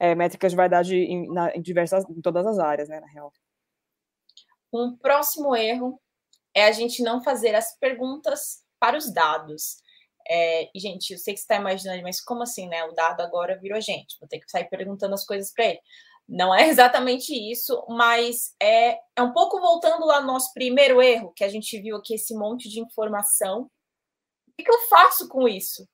é, 0.00 0.12
métricas 0.16 0.50
de 0.50 0.56
verdade 0.56 0.96
em, 0.96 1.32
na, 1.32 1.54
em, 1.54 1.62
diversas, 1.62 2.04
em 2.10 2.20
todas 2.20 2.44
as 2.44 2.58
áreas, 2.58 2.88
né, 2.88 2.98
na 2.98 3.06
real. 3.06 3.32
Um 4.72 4.96
próximo 4.96 5.54
erro 5.54 6.00
é 6.52 6.64
a 6.64 6.72
gente 6.72 7.00
não 7.00 7.22
fazer 7.22 7.54
as 7.54 7.78
perguntas 7.78 8.64
para 8.80 8.98
os 8.98 9.12
dados. 9.12 9.76
É, 10.28 10.68
e, 10.74 10.80
gente, 10.80 11.12
eu 11.12 11.18
sei 11.18 11.32
que 11.32 11.38
você 11.38 11.44
está 11.44 11.56
imaginando, 11.56 12.02
mas 12.02 12.20
como 12.20 12.42
assim, 12.42 12.66
né? 12.66 12.82
O 12.86 12.92
dado 12.92 13.20
agora 13.20 13.56
virou 13.56 13.80
gente, 13.80 14.18
vou 14.18 14.28
ter 14.28 14.40
que 14.40 14.50
sair 14.50 14.68
perguntando 14.68 15.14
as 15.14 15.24
coisas 15.24 15.52
para 15.54 15.66
ele. 15.66 15.80
Não 16.28 16.54
é 16.54 16.68
exatamente 16.68 17.32
isso, 17.34 17.84
mas 17.88 18.54
é, 18.60 18.98
é 19.16 19.22
um 19.22 19.32
pouco 19.32 19.60
voltando 19.60 20.06
lá 20.06 20.20
no 20.20 20.28
nosso 20.28 20.52
primeiro 20.54 21.02
erro, 21.02 21.32
que 21.34 21.44
a 21.44 21.48
gente 21.48 21.78
viu 21.80 21.96
aqui 21.96 22.14
esse 22.14 22.34
monte 22.34 22.68
de 22.68 22.80
informação. 22.80 23.70
O 24.48 24.62
que, 24.62 24.70
eu 24.70 24.78
faço 24.88 25.28
com 25.28 25.48
isso? 25.48 25.86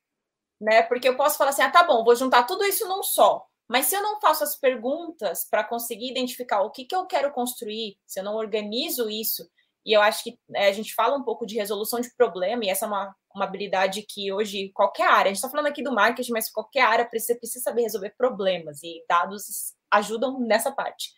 Né? 0.60 0.82
Porque 0.82 1.08
eu 1.08 1.16
posso 1.16 1.38
falar 1.38 1.50
assim: 1.50 1.62
ah, 1.62 1.70
tá 1.70 1.82
bom, 1.84 2.04
vou 2.04 2.14
juntar 2.14 2.44
tudo 2.44 2.64
isso 2.64 2.86
num 2.86 3.02
só. 3.02 3.44
Mas 3.68 3.86
se 3.86 3.94
eu 3.94 4.02
não 4.02 4.20
faço 4.20 4.44
as 4.44 4.56
perguntas 4.56 5.46
para 5.48 5.64
conseguir 5.64 6.10
identificar 6.10 6.62
o 6.62 6.70
que, 6.70 6.84
que 6.84 6.96
eu 6.96 7.06
quero 7.06 7.32
construir, 7.32 7.98
se 8.06 8.18
eu 8.20 8.24
não 8.24 8.34
organizo 8.36 9.10
isso, 9.10 9.48
e 9.84 9.92
eu 9.92 10.00
acho 10.00 10.24
que 10.24 10.38
é, 10.54 10.68
a 10.68 10.72
gente 10.72 10.94
fala 10.94 11.16
um 11.16 11.22
pouco 11.22 11.46
de 11.46 11.56
resolução 11.56 12.00
de 12.00 12.14
problema, 12.14 12.64
e 12.64 12.68
essa 12.68 12.86
é 12.86 12.88
uma, 12.88 13.14
uma 13.34 13.44
habilidade 13.44 14.02
que 14.02 14.32
hoje, 14.32 14.70
qualquer 14.72 15.06
área, 15.06 15.30
a 15.30 15.34
gente 15.34 15.36
está 15.36 15.50
falando 15.50 15.66
aqui 15.66 15.82
do 15.82 15.92
marketing, 15.92 16.32
mas 16.32 16.50
qualquer 16.50 16.82
área 16.82 17.04
precisa, 17.04 17.38
precisa 17.38 17.62
saber 17.62 17.82
resolver 17.82 18.14
problemas, 18.16 18.82
e 18.82 19.04
dados 19.08 19.74
ajudam 19.90 20.40
nessa 20.40 20.72
parte. 20.72 21.10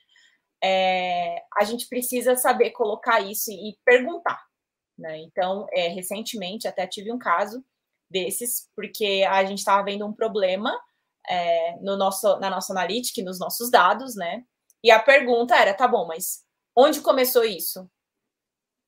É, 0.62 1.43
a 1.59 1.64
gente 1.64 1.88
precisa 1.88 2.37
saber 2.37 2.71
colocar 2.71 3.21
isso 3.21 3.50
e 3.50 3.79
perguntar. 3.85 4.40
Né? 4.99 5.19
Então, 5.23 5.67
é, 5.73 5.88
recentemente, 5.88 6.69
até 6.69 6.87
tive 6.87 7.11
um 7.12 7.19
caso 7.19 7.64
desses, 8.11 8.69
porque 8.76 9.25
a 9.29 9.45
gente 9.45 9.59
estava 9.59 9.85
vendo 9.85 10.07
um 10.07 10.12
problema 10.12 10.79
é, 11.29 11.76
no 11.81 11.97
nosso, 11.97 12.38
na 12.38 12.50
nossa 12.50 12.73
analytics, 12.73 13.25
nos 13.25 13.38
nossos 13.38 13.71
dados, 13.71 14.17
né? 14.17 14.45
E 14.83 14.90
a 14.90 14.99
pergunta 14.99 15.55
era, 15.55 15.75
tá 15.75 15.87
bom, 15.87 16.07
mas 16.07 16.43
onde 16.76 17.00
começou 17.00 17.45
isso? 17.45 17.88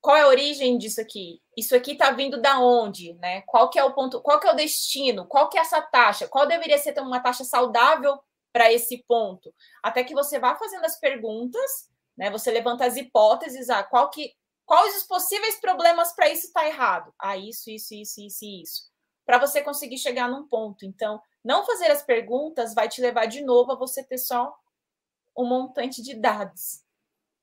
Qual 0.01 0.17
é 0.17 0.23
a 0.23 0.29
origem 0.29 0.77
disso 0.79 1.01
aqui? 1.01 1.41
Isso 1.57 1.77
aqui 1.77 1.93
está 1.93 2.11
vindo 2.11 2.41
da 2.41 2.59
onde, 2.61 3.15
né? 3.15 3.43
Qual 3.43 3.69
que 3.69 3.79
é 3.79 3.85
o 3.85 3.93
ponto, 3.93 4.21
qual 4.23 4.41
que 4.41 4.47
é 4.47 4.53
o 4.53 4.57
destino? 4.57 5.27
Qual 5.27 5.49
que 5.49 5.59
é 5.59 5.61
essa 5.61 5.83
taxa? 5.83 6.27
Qual 6.29 6.47
deveria 6.47 6.79
ser 6.79 6.99
uma 7.01 7.21
taxa 7.21 7.45
saudável 7.45 8.19
para 8.53 8.71
esse 8.71 9.03
ponto, 9.09 9.53
até 9.83 10.05
que 10.05 10.15
você 10.15 10.39
vá 10.39 10.55
fazendo 10.55 10.85
as 10.85 11.01
perguntas, 11.01 11.91
né? 12.17 12.31
Você 12.31 12.51
levanta 12.51 12.85
as 12.85 12.97
hipóteses, 12.97 13.71
ah, 13.71 13.83
qual 13.83 14.11
que, 14.11 14.35
quais 14.67 14.95
os 14.99 15.05
possíveis 15.05 15.59
problemas 15.59 16.13
para 16.13 16.29
isso 16.29 16.49
estar 16.49 16.61
tá 16.61 16.69
errado? 16.69 17.15
Ah, 17.19 17.37
isso, 17.37 17.71
isso, 17.71 17.95
isso, 17.95 18.21
isso, 18.21 18.45
isso. 18.45 18.83
Para 19.25 19.39
você 19.39 19.63
conseguir 19.63 19.97
chegar 19.97 20.29
num 20.29 20.47
ponto. 20.47 20.85
Então, 20.85 21.21
não 21.43 21.65
fazer 21.65 21.91
as 21.91 22.03
perguntas 22.03 22.75
vai 22.75 22.89
te 22.89 23.01
levar 23.01 23.27
de 23.27 23.41
novo 23.43 23.73
a 23.73 23.77
você 23.77 24.05
ter 24.05 24.19
só 24.19 24.55
um 25.37 25.47
montante 25.47 26.03
de 26.03 26.15
dados. 26.15 26.83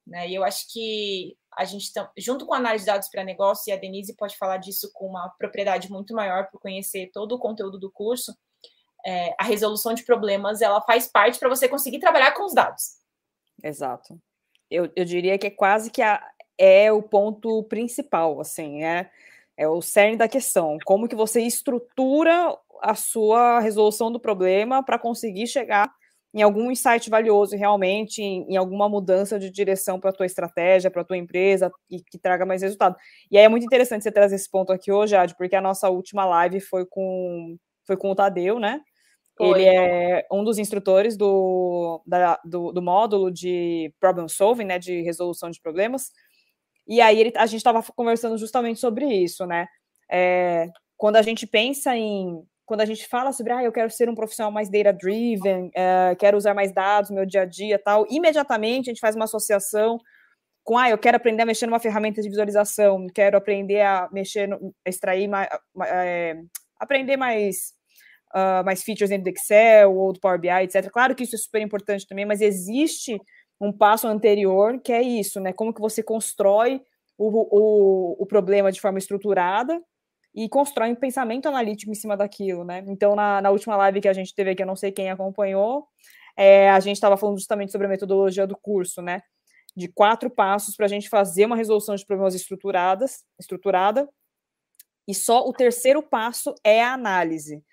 Né? 0.06 0.30
E 0.30 0.36
eu 0.36 0.44
acho 0.44 0.72
que 0.72 1.36
a 1.58 1.66
gente, 1.66 1.92
junto 2.18 2.46
com 2.46 2.54
a 2.54 2.58
análise 2.58 2.86
de 2.86 2.92
dados 2.92 3.10
para 3.10 3.24
negócio, 3.24 3.70
e 3.70 3.74
a 3.74 3.78
Denise 3.78 4.16
pode 4.16 4.38
falar 4.38 4.58
disso 4.58 4.90
com 4.94 5.08
uma 5.08 5.30
propriedade 5.38 5.92
muito 5.92 6.14
maior 6.14 6.50
por 6.50 6.60
conhecer 6.60 7.10
todo 7.14 7.34
o 7.34 7.40
conteúdo 7.40 7.80
do 7.80 7.92
curso, 7.92 8.36
é, 9.06 9.34
a 9.40 9.44
resolução 9.44 9.94
de 9.94 10.04
problemas 10.04 10.62
ela 10.62 10.82
faz 10.82 11.08
parte 11.08 11.40
para 11.40 11.50
você 11.50 11.68
conseguir 11.68 12.00
trabalhar 12.00 12.34
com 12.34 12.46
os 12.46 12.54
dados. 12.54 13.00
Exato. 13.64 14.20
Eu, 14.70 14.92
eu 14.96 15.06
diria 15.06 15.38
que 15.38 15.48
é 15.48 15.52
quase 15.52 15.90
que 15.90 16.02
a, 16.02 16.24
é 16.58 16.92
o 16.92 17.02
ponto 17.02 17.64
principal, 17.64 18.40
assim, 18.40 18.84
é, 18.84 19.10
é 19.58 19.68
o 19.68 19.82
cerne 19.82 20.18
da 20.18 20.28
questão. 20.28 20.78
Como 20.86 21.08
que 21.08 21.16
você 21.16 21.42
estrutura 21.42 22.56
a 22.82 22.96
sua 22.96 23.60
resolução 23.60 24.12
do 24.12 24.20
problema 24.20 24.84
para 24.84 25.00
conseguir 25.00 25.48
chegar 25.48 25.94
em 26.34 26.42
algum 26.42 26.70
insight 26.70 27.10
valioso 27.10 27.56
realmente, 27.56 28.22
em, 28.22 28.46
em 28.54 28.58
alguma 28.58 28.88
mudança 28.88 29.40
de 29.40 29.50
direção 29.50 30.00
para 30.00 30.12
a 30.12 30.14
tua 30.14 30.26
estratégia, 30.26 30.92
para 30.92 31.02
a 31.02 31.06
tua 31.06 31.18
empresa 31.18 31.72
e 31.90 32.02
que 32.02 32.20
traga 32.20 32.46
mais 32.46 32.62
resultado. 32.62 32.96
E 33.32 33.38
aí 33.38 33.46
é 33.46 33.50
muito 33.50 33.66
interessante 33.66 34.04
você 34.04 34.12
trazer 34.12 34.36
esse 34.36 34.50
ponto 34.50 34.72
aqui 34.72 34.92
hoje, 34.92 35.16
Ad, 35.16 35.36
porque 35.36 35.56
a 35.56 35.62
nossa 35.62 35.90
última 35.90 36.26
live 36.26 36.60
foi 36.60 36.86
com 36.86 37.58
foi 37.86 37.98
com 37.98 38.12
o 38.12 38.16
Tadeu, 38.16 38.60
né? 38.60 38.82
Ele 39.40 39.64
é 39.64 40.26
um 40.30 40.44
dos 40.44 40.60
instrutores 40.60 41.16
do, 41.16 42.02
da, 42.06 42.38
do, 42.44 42.74
do, 42.74 42.82
módulo 42.82 43.32
de 43.32 43.92
problem 43.98 44.28
solving, 44.28 44.66
né, 44.66 44.78
de 44.78 45.02
resolução 45.02 45.50
de 45.50 45.62
problemas. 45.62 46.12
E 46.86 47.00
aí 47.00 47.18
ele, 47.18 47.34
a 47.36 47.46
gente 47.46 47.60
estava 47.60 47.82
conversando 47.96 48.38
justamente 48.38 48.82
sobre 48.82 49.06
isso, 49.06 49.46
né? 49.46 49.68
É, 50.12 50.68
quando 50.98 51.16
a 51.16 51.22
gente 51.22 51.48
pensa 51.48 51.96
em, 51.96 52.44
quando 52.70 52.82
a 52.82 52.86
gente 52.86 53.08
fala 53.08 53.32
sobre, 53.32 53.52
ah, 53.52 53.64
eu 53.64 53.72
quero 53.72 53.90
ser 53.90 54.08
um 54.08 54.14
profissional 54.14 54.52
mais 54.52 54.70
data 54.70 54.94
driven, 54.94 55.72
é, 55.76 56.16
quero 56.20 56.38
usar 56.38 56.54
mais 56.54 56.72
dados 56.72 57.10
no 57.10 57.16
meu 57.16 57.26
dia 57.26 57.42
a 57.42 57.46
dia, 57.46 57.80
tal, 57.80 58.06
imediatamente 58.12 58.92
a 58.92 58.94
gente 58.94 59.00
faz 59.00 59.16
uma 59.16 59.26
associação 59.26 59.98
com, 60.64 60.78
ah, 60.78 60.88
eu 60.88 60.98
quero 61.00 61.18
aprender 61.18 61.42
a 61.42 61.48
mexer 61.48 61.66
numa 61.66 61.80
ferramenta 61.80 62.22
de 62.22 62.30
visualização, 62.30 63.08
quero 63.08 63.36
aprender 63.36 63.82
a 63.82 64.08
mexer, 64.12 64.48
no, 64.48 64.72
a 64.86 64.90
extrair 64.90 65.28
mais, 65.28 65.50
é, 65.88 66.36
aprender 66.80 67.18
mais 67.18 67.74
uh, 68.36 68.64
mais 68.64 68.84
features 68.84 69.10
dentro 69.10 69.24
do 69.24 69.36
Excel 69.36 69.92
ou 69.92 70.14
do 70.14 70.20
Power 70.20 70.40
BI, 70.40 70.50
etc. 70.50 70.92
Claro 70.92 71.16
que 71.16 71.24
isso 71.24 71.34
é 71.34 71.40
super 71.40 71.64
importante 71.64 72.06
também, 72.08 72.24
mas 72.24 72.40
existe 72.40 73.20
um 73.60 73.76
passo 73.76 74.08
anterior 74.08 74.80
que 74.80 74.94
é 74.94 75.02
isso, 75.02 75.40
né? 75.40 75.54
Como 75.54 75.74
que 75.74 75.82
você 75.82 76.04
constrói 76.04 76.80
o, 77.18 77.28
o, 77.28 78.24
o 78.24 78.26
problema 78.28 78.72
de 78.72 78.80
forma 78.80 79.00
estruturada 79.00 79.82
e 80.34 80.48
constrói 80.48 80.92
um 80.92 80.96
pensamento 80.96 81.48
analítico 81.48 81.92
em 81.92 81.96
cima 81.96 82.16
daquilo, 82.16 82.64
né? 82.64 82.84
Então, 82.88 83.16
na, 83.16 83.42
na 83.42 83.50
última 83.50 83.76
live 83.76 84.02
que 84.02 84.08
a 84.08 84.14
gente 84.14 84.34
teve 84.34 84.52
aqui, 84.52 84.64
eu 84.64 84.68
não 84.68 84.76
sei 84.76 84.92
quem 84.92 85.10
acompanhou, 85.10 85.88
é, 86.38 86.70
a 86.70 86.80
gente 86.80 86.96
estava 86.96 87.18
falando 87.18 87.38
justamente 87.38 87.72
sobre 87.72 87.88
a 87.88 87.90
metodologia 87.90 88.48
do 88.48 88.58
curso, 88.58 89.02
né? 89.02 89.22
De 89.76 89.88
quatro 89.88 90.30
passos 90.30 90.76
para 90.76 90.86
a 90.86 90.90
gente 90.90 91.10
fazer 91.10 91.46
uma 91.46 91.56
resolução 91.56 91.96
de 91.96 92.06
problemas 92.06 92.36
estruturadas, 92.36 93.24
estruturada, 93.40 94.08
e 95.08 95.14
só 95.14 95.44
o 95.48 95.52
terceiro 95.52 96.04
passo 96.04 96.54
é 96.64 96.84
a 96.84 96.94
análise. 96.94 97.64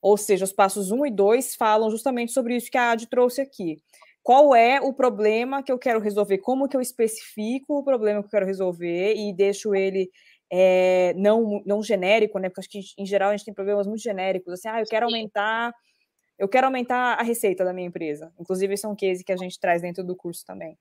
Ou 0.00 0.16
seja, 0.16 0.44
os 0.44 0.52
passos 0.52 0.90
1 0.90 1.06
e 1.06 1.10
2 1.10 1.54
falam 1.56 1.90
justamente 1.90 2.32
sobre 2.32 2.56
isso 2.56 2.70
que 2.70 2.76
a 2.76 2.90
Ad 2.90 3.06
trouxe 3.06 3.40
aqui. 3.40 3.78
Qual 4.22 4.54
é 4.54 4.80
o 4.80 4.92
problema 4.92 5.62
que 5.62 5.72
eu 5.72 5.78
quero 5.78 6.00
resolver? 6.00 6.38
Como 6.38 6.68
que 6.68 6.76
eu 6.76 6.80
especifico 6.80 7.78
o 7.78 7.84
problema 7.84 8.20
que 8.20 8.26
eu 8.26 8.30
quero 8.30 8.46
resolver 8.46 9.14
e 9.14 9.32
deixo 9.32 9.74
ele 9.74 10.10
é, 10.54 11.14
não, 11.16 11.62
não 11.64 11.82
genérico, 11.82 12.38
né? 12.38 12.50
Porque 12.50 12.60
acho 12.60 12.68
que 12.68 12.80
em 12.98 13.06
geral 13.06 13.30
a 13.30 13.36
gente 13.36 13.46
tem 13.46 13.54
problemas 13.54 13.86
muito 13.86 14.02
genéricos, 14.02 14.52
assim, 14.52 14.68
ah, 14.68 14.80
eu 14.80 14.86
quero 14.86 15.06
aumentar, 15.06 15.72
eu 16.38 16.46
quero 16.46 16.66
aumentar 16.66 17.14
a 17.18 17.22
receita 17.22 17.64
da 17.64 17.72
minha 17.72 17.88
empresa. 17.88 18.30
Inclusive, 18.38 18.74
esse 18.74 18.84
é 18.84 18.88
um 18.88 18.94
case 18.94 19.24
que 19.24 19.32
a 19.32 19.36
gente 19.36 19.58
traz 19.58 19.80
dentro 19.80 20.04
do 20.04 20.14
curso 20.14 20.44
também. 20.44 20.76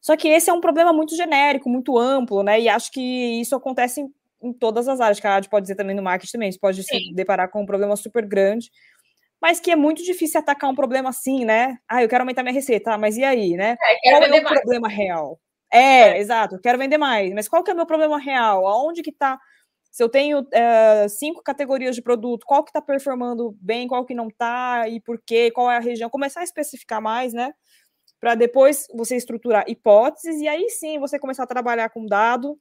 Só 0.00 0.16
que 0.16 0.28
esse 0.28 0.48
é 0.48 0.52
um 0.52 0.62
problema 0.62 0.94
muito 0.94 1.14
genérico, 1.14 1.68
muito 1.68 1.98
amplo, 1.98 2.42
né? 2.42 2.58
E 2.58 2.70
acho 2.70 2.90
que 2.90 3.00
isso 3.40 3.54
acontece 3.54 4.02
em 4.42 4.52
todas 4.52 4.88
as 4.88 4.98
áreas, 4.98 5.20
que 5.20 5.26
a 5.26 5.36
Ad 5.36 5.48
pode 5.48 5.64
dizer 5.64 5.76
também 5.76 5.94
no 5.94 6.02
marketing 6.02 6.32
também, 6.32 6.50
você 6.50 6.58
pode 6.58 6.82
Sim. 6.82 6.98
se 6.98 7.14
deparar 7.14 7.50
com 7.50 7.62
um 7.62 7.66
problema 7.66 7.94
super 7.94 8.26
grande, 8.26 8.70
mas 9.40 9.60
que 9.60 9.70
é 9.70 9.76
muito 9.76 10.02
difícil 10.02 10.40
atacar 10.40 10.68
um 10.70 10.74
problema 10.74 11.10
assim, 11.10 11.44
né? 11.44 11.76
Ah, 11.86 12.02
eu 12.02 12.08
quero 12.08 12.22
aumentar 12.22 12.42
minha 12.42 12.54
receita, 12.54 12.94
ah, 12.94 12.98
mas 12.98 13.16
e 13.16 13.22
aí, 13.22 13.56
né? 13.56 13.76
É, 14.04 14.10
qual 14.10 14.22
é 14.22 14.26
o 14.26 14.42
mais. 14.42 14.60
problema 14.60 14.88
real? 14.88 15.38
É, 15.72 15.78
é, 15.78 16.18
exato, 16.18 16.58
quero 16.60 16.78
vender 16.78 16.98
mais, 16.98 17.32
mas 17.32 17.48
qual 17.48 17.64
que 17.64 17.70
é 17.70 17.74
o 17.74 17.76
meu 17.76 17.86
problema 17.86 18.18
real? 18.18 18.66
Aonde 18.66 19.02
que 19.02 19.12
tá? 19.12 19.38
Se 19.90 20.02
eu 20.02 20.08
tenho 20.08 20.46
é, 20.52 21.06
cinco 21.08 21.42
categorias 21.42 21.94
de 21.94 22.02
produto, 22.02 22.46
qual 22.46 22.62
que 22.64 22.70
está 22.70 22.80
performando 22.80 23.56
bem, 23.60 23.88
qual 23.88 24.04
que 24.04 24.14
não 24.14 24.28
está 24.28 24.88
e 24.88 25.00
por 25.00 25.20
quê, 25.24 25.50
qual 25.50 25.70
é 25.70 25.76
a 25.76 25.80
região? 25.80 26.08
Começar 26.08 26.40
a 26.40 26.44
especificar 26.44 27.00
mais, 27.00 27.34
né? 27.34 27.52
Para 28.20 28.34
depois 28.34 28.86
você 28.94 29.16
estruturar 29.16 29.64
hipóteses 29.68 30.40
e 30.40 30.48
aí 30.48 30.68
sim 30.70 30.98
você 30.98 31.18
começar 31.18 31.42
a 31.42 31.46
trabalhar 31.46 31.90
com 31.90 32.06
dado 32.06 32.58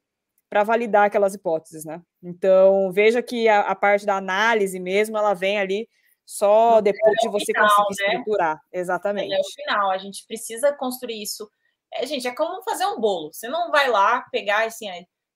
para 0.50 0.64
validar 0.64 1.06
aquelas 1.06 1.34
hipóteses, 1.34 1.86
né? 1.86 2.02
Então, 2.22 2.92
veja 2.92 3.24
que 3.24 3.48
a, 3.48 3.62
a, 3.62 3.76
parte 3.76 4.06
da 4.06 4.18
análise 4.18 4.78
mesmo, 4.82 5.18
ela 5.18 5.34
vem 5.34 5.58
ali 5.58 5.88
só 6.26 6.76
no 6.76 6.82
depois 6.82 7.14
de 7.22 7.30
você 7.30 7.54
final, 7.54 7.70
conseguir 7.86 8.10
né? 8.10 8.16
estruturar. 8.18 8.62
Exatamente. 8.74 9.34
É 9.34 9.40
o 9.40 9.44
final, 9.56 9.92
a 9.92 9.98
gente 9.98 10.26
precisa 10.28 10.74
construir 10.74 11.24
isso. 11.24 11.50
É, 11.94 12.06
gente, 12.06 12.28
é 12.28 12.34
como 12.34 12.64
fazer 12.64 12.86
um 12.86 13.00
bolo. 13.00 13.32
Você 13.34 13.48
não 13.48 13.72
vai 13.72 13.90
lá 13.90 14.22
pegar 14.32 14.66
assim, 14.66 14.88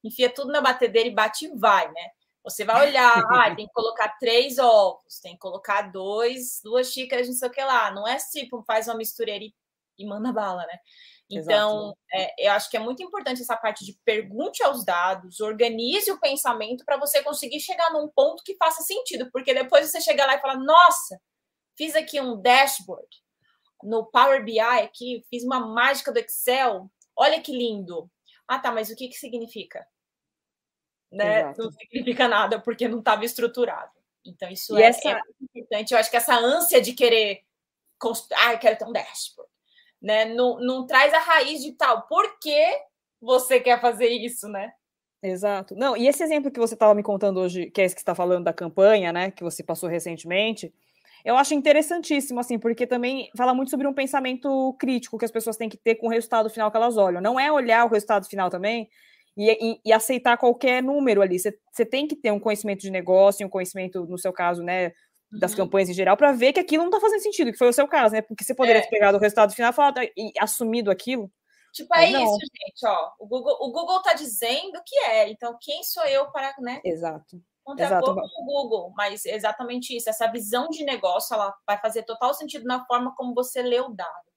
enfia 0.04 0.34
tudo 0.34 0.52
na 0.52 0.62
batedeira 0.62 1.10
e 1.10 1.14
bate 1.14 1.46
e 1.46 1.56
vai, 1.58 1.92
né? 1.92 2.10
Você 2.44 2.64
vai 2.64 2.88
olhar, 2.88 3.12
ah, 3.32 3.56
tem 3.56 3.68
que 3.68 3.74
colocar 3.74 4.18
três 4.20 4.60
ovos, 4.60 5.20
tem 5.20 5.34
que 5.34 5.40
colocar 5.40 5.92
dois, 5.92 6.62
duas 6.64 6.92
xícaras, 6.92 7.28
não 7.28 7.34
sei 7.34 7.50
o 7.50 7.52
que 7.52 7.64
lá. 7.64 7.92
Não 7.92 8.08
é 8.08 8.18
tipo, 8.32 8.64
faz 8.64 8.88
uma 8.88 8.96
mistureira 8.96 9.44
e, 9.44 9.54
e 9.98 10.06
manda 10.06 10.32
bala, 10.32 10.66
né? 10.66 10.78
Então, 11.28 11.96
é, 12.14 12.48
eu 12.48 12.52
acho 12.52 12.70
que 12.70 12.78
é 12.78 12.80
muito 12.80 13.02
importante 13.02 13.42
essa 13.42 13.58
parte 13.58 13.84
de 13.84 13.98
pergunte 14.06 14.64
aos 14.64 14.86
dados, 14.86 15.40
organize 15.40 16.12
o 16.12 16.20
pensamento 16.20 16.86
para 16.86 16.98
você 16.98 17.24
conseguir 17.24 17.60
chegar 17.60 17.92
num 17.92 18.08
ponto 18.08 18.44
que 18.44 18.56
faça 18.58 18.84
sentido, 18.84 19.30
porque 19.32 19.52
depois 19.52 19.90
você 19.90 20.00
chega 20.00 20.26
lá 20.26 20.36
e 20.36 20.40
fala: 20.40 20.56
Nossa, 20.56 21.20
fiz 21.76 21.96
aqui 21.96 22.22
um 22.22 22.40
dashboard 22.40 23.25
no 23.86 24.06
Power 24.06 24.44
BI 24.44 24.60
aqui, 24.60 25.26
fiz 25.30 25.44
uma 25.44 25.60
mágica 25.60 26.12
do 26.12 26.20
Excel, 26.20 26.90
olha 27.16 27.42
que 27.42 27.52
lindo. 27.52 28.10
Ah, 28.48 28.60
tá, 28.60 28.72
mas 28.72 28.90
o 28.90 28.96
que, 28.96 29.08
que 29.08 29.16
significa? 29.16 29.86
Né? 31.12 31.54
Não 31.58 31.72
significa 31.72 32.28
nada, 32.28 32.60
porque 32.60 32.88
não 32.88 33.00
estava 33.00 33.24
estruturado. 33.24 33.92
Então, 34.26 34.50
isso 34.50 34.76
é, 34.78 34.84
essa... 34.84 35.10
é, 35.10 35.22
importante. 35.42 35.94
Eu 35.94 36.00
acho 36.00 36.10
que 36.10 36.18
essa 36.18 36.36
ânsia 36.36 36.82
de 36.82 36.94
querer. 36.94 37.44
Ah, 38.38 38.54
eu 38.54 38.60
quero 38.60 38.78
ter 38.78 38.86
um 38.86 38.92
dashboard 38.92 39.50
né? 40.06 40.26
Não, 40.26 40.60
não 40.60 40.86
traz 40.86 41.12
a 41.14 41.20
raiz 41.20 41.64
de 41.64 41.72
tal. 41.72 42.04
Por 42.04 42.40
que 42.40 42.64
você 43.20 43.60
quer 43.60 43.82
fazer 43.82 44.08
isso, 44.08 44.48
né? 44.48 44.72
Exato. 45.22 45.76
Não, 45.76 45.98
e 45.98 46.08
esse 46.08 46.24
exemplo 46.24 46.52
que 46.52 46.60
você 46.60 46.76
estava 46.76 46.94
me 46.94 47.02
contando 47.02 47.40
hoje, 47.40 47.72
que 47.72 47.82
é 47.82 47.86
esse 47.86 47.96
que 47.96 48.02
está 48.02 48.14
falando 48.14 48.44
da 48.44 48.54
campanha, 48.54 49.12
né, 49.12 49.32
que 49.32 49.44
você 49.44 49.64
passou 49.64 49.90
recentemente, 49.90 50.72
eu 51.26 51.36
acho 51.36 51.56
interessantíssimo, 51.56 52.40
assim, 52.40 52.60
porque 52.60 52.86
também 52.86 53.32
fala 53.36 53.52
muito 53.52 53.72
sobre 53.72 53.88
um 53.88 53.94
pensamento 53.94 54.76
crítico 54.80 55.18
que 55.18 55.26
as 55.26 55.32
pessoas 55.32 55.58
têm 55.58 55.68
que 55.68 55.76
ter 55.76 55.96
com 55.96 56.06
o 56.06 56.10
resultado 56.10 56.52
final 56.52 56.70
que 56.70 56.78
elas 56.78 56.98
olham. 56.98 57.20
Não 57.20 57.40
é 57.40 57.52
olhar 57.52 57.84
o 57.84 57.90
resultado 57.90 58.28
final 58.28 58.48
também 58.48 58.88
e, 59.36 59.52
e, 59.52 59.82
e 59.84 59.92
aceitar 59.92 60.38
qualquer 60.38 60.84
número 60.84 61.24
ali. 61.24 61.40
Você 61.40 61.86
tem 61.86 62.08
que 62.08 62.16
ter 62.16 62.32
um 62.32 62.40
conhecimento 62.40 62.82
de 62.82 62.92
negócio, 62.92 63.46
um 63.46 63.50
conhecimento, 63.50 64.06
no 64.06 64.20
seu 64.20 64.32
caso, 64.32 64.62
né, 64.62 64.92
das 65.40 65.52
uhum. 65.52 65.58
campanhas 65.58 65.90
em 65.90 65.94
geral 65.94 66.16
para 66.16 66.32
ver 66.32 66.54
que 66.54 66.60
aquilo 66.60 66.84
não 66.84 66.92
está 66.92 67.02
fazendo 67.02 67.24
sentido, 67.24 67.52
que 67.52 67.58
foi 67.58 67.70
o 67.70 67.74
seu 67.74 67.88
caso, 67.88 68.14
né? 68.14 68.22
Porque 68.22 68.44
você 68.44 68.54
poderia 68.54 68.80
é. 68.80 68.84
ter 68.84 68.90
pegado 68.90 69.18
o 69.18 69.20
resultado 69.20 69.52
final 69.52 69.74
falado, 69.74 70.00
e 70.02 70.32
assumido 70.40 70.92
aquilo. 70.92 71.32
Tipo, 71.74 71.94
é 71.96 72.08
isso, 72.08 72.38
gente, 72.40 72.86
ó. 72.86 73.12
O 73.20 73.28
Google, 73.28 73.58
o 73.60 73.72
Google 73.72 74.02
tá 74.04 74.14
dizendo 74.14 74.80
que 74.86 74.96
é, 75.00 75.30
então 75.30 75.58
quem 75.60 75.84
sou 75.84 76.06
eu 76.06 76.32
para, 76.32 76.54
né? 76.60 76.80
Exato. 76.86 77.42
Contrapor 77.66 78.16
com 78.16 78.44
o 78.44 78.46
Google, 78.46 78.94
mas 78.96 79.26
exatamente 79.26 79.98
isso. 79.98 80.10
Essa 80.10 80.28
visão 80.32 80.70
de 80.70 80.84
negócio, 80.84 81.34
ela 81.34 81.54
vai 81.66 81.80
fazer 81.80 82.04
total 82.04 82.34
sentido 82.34 82.66
na 82.66 82.86
forma 82.86 83.14
como 83.16 83.34
você 83.34 83.62
lê 83.62 83.82
o 83.82 83.90
dado. 83.90 84.32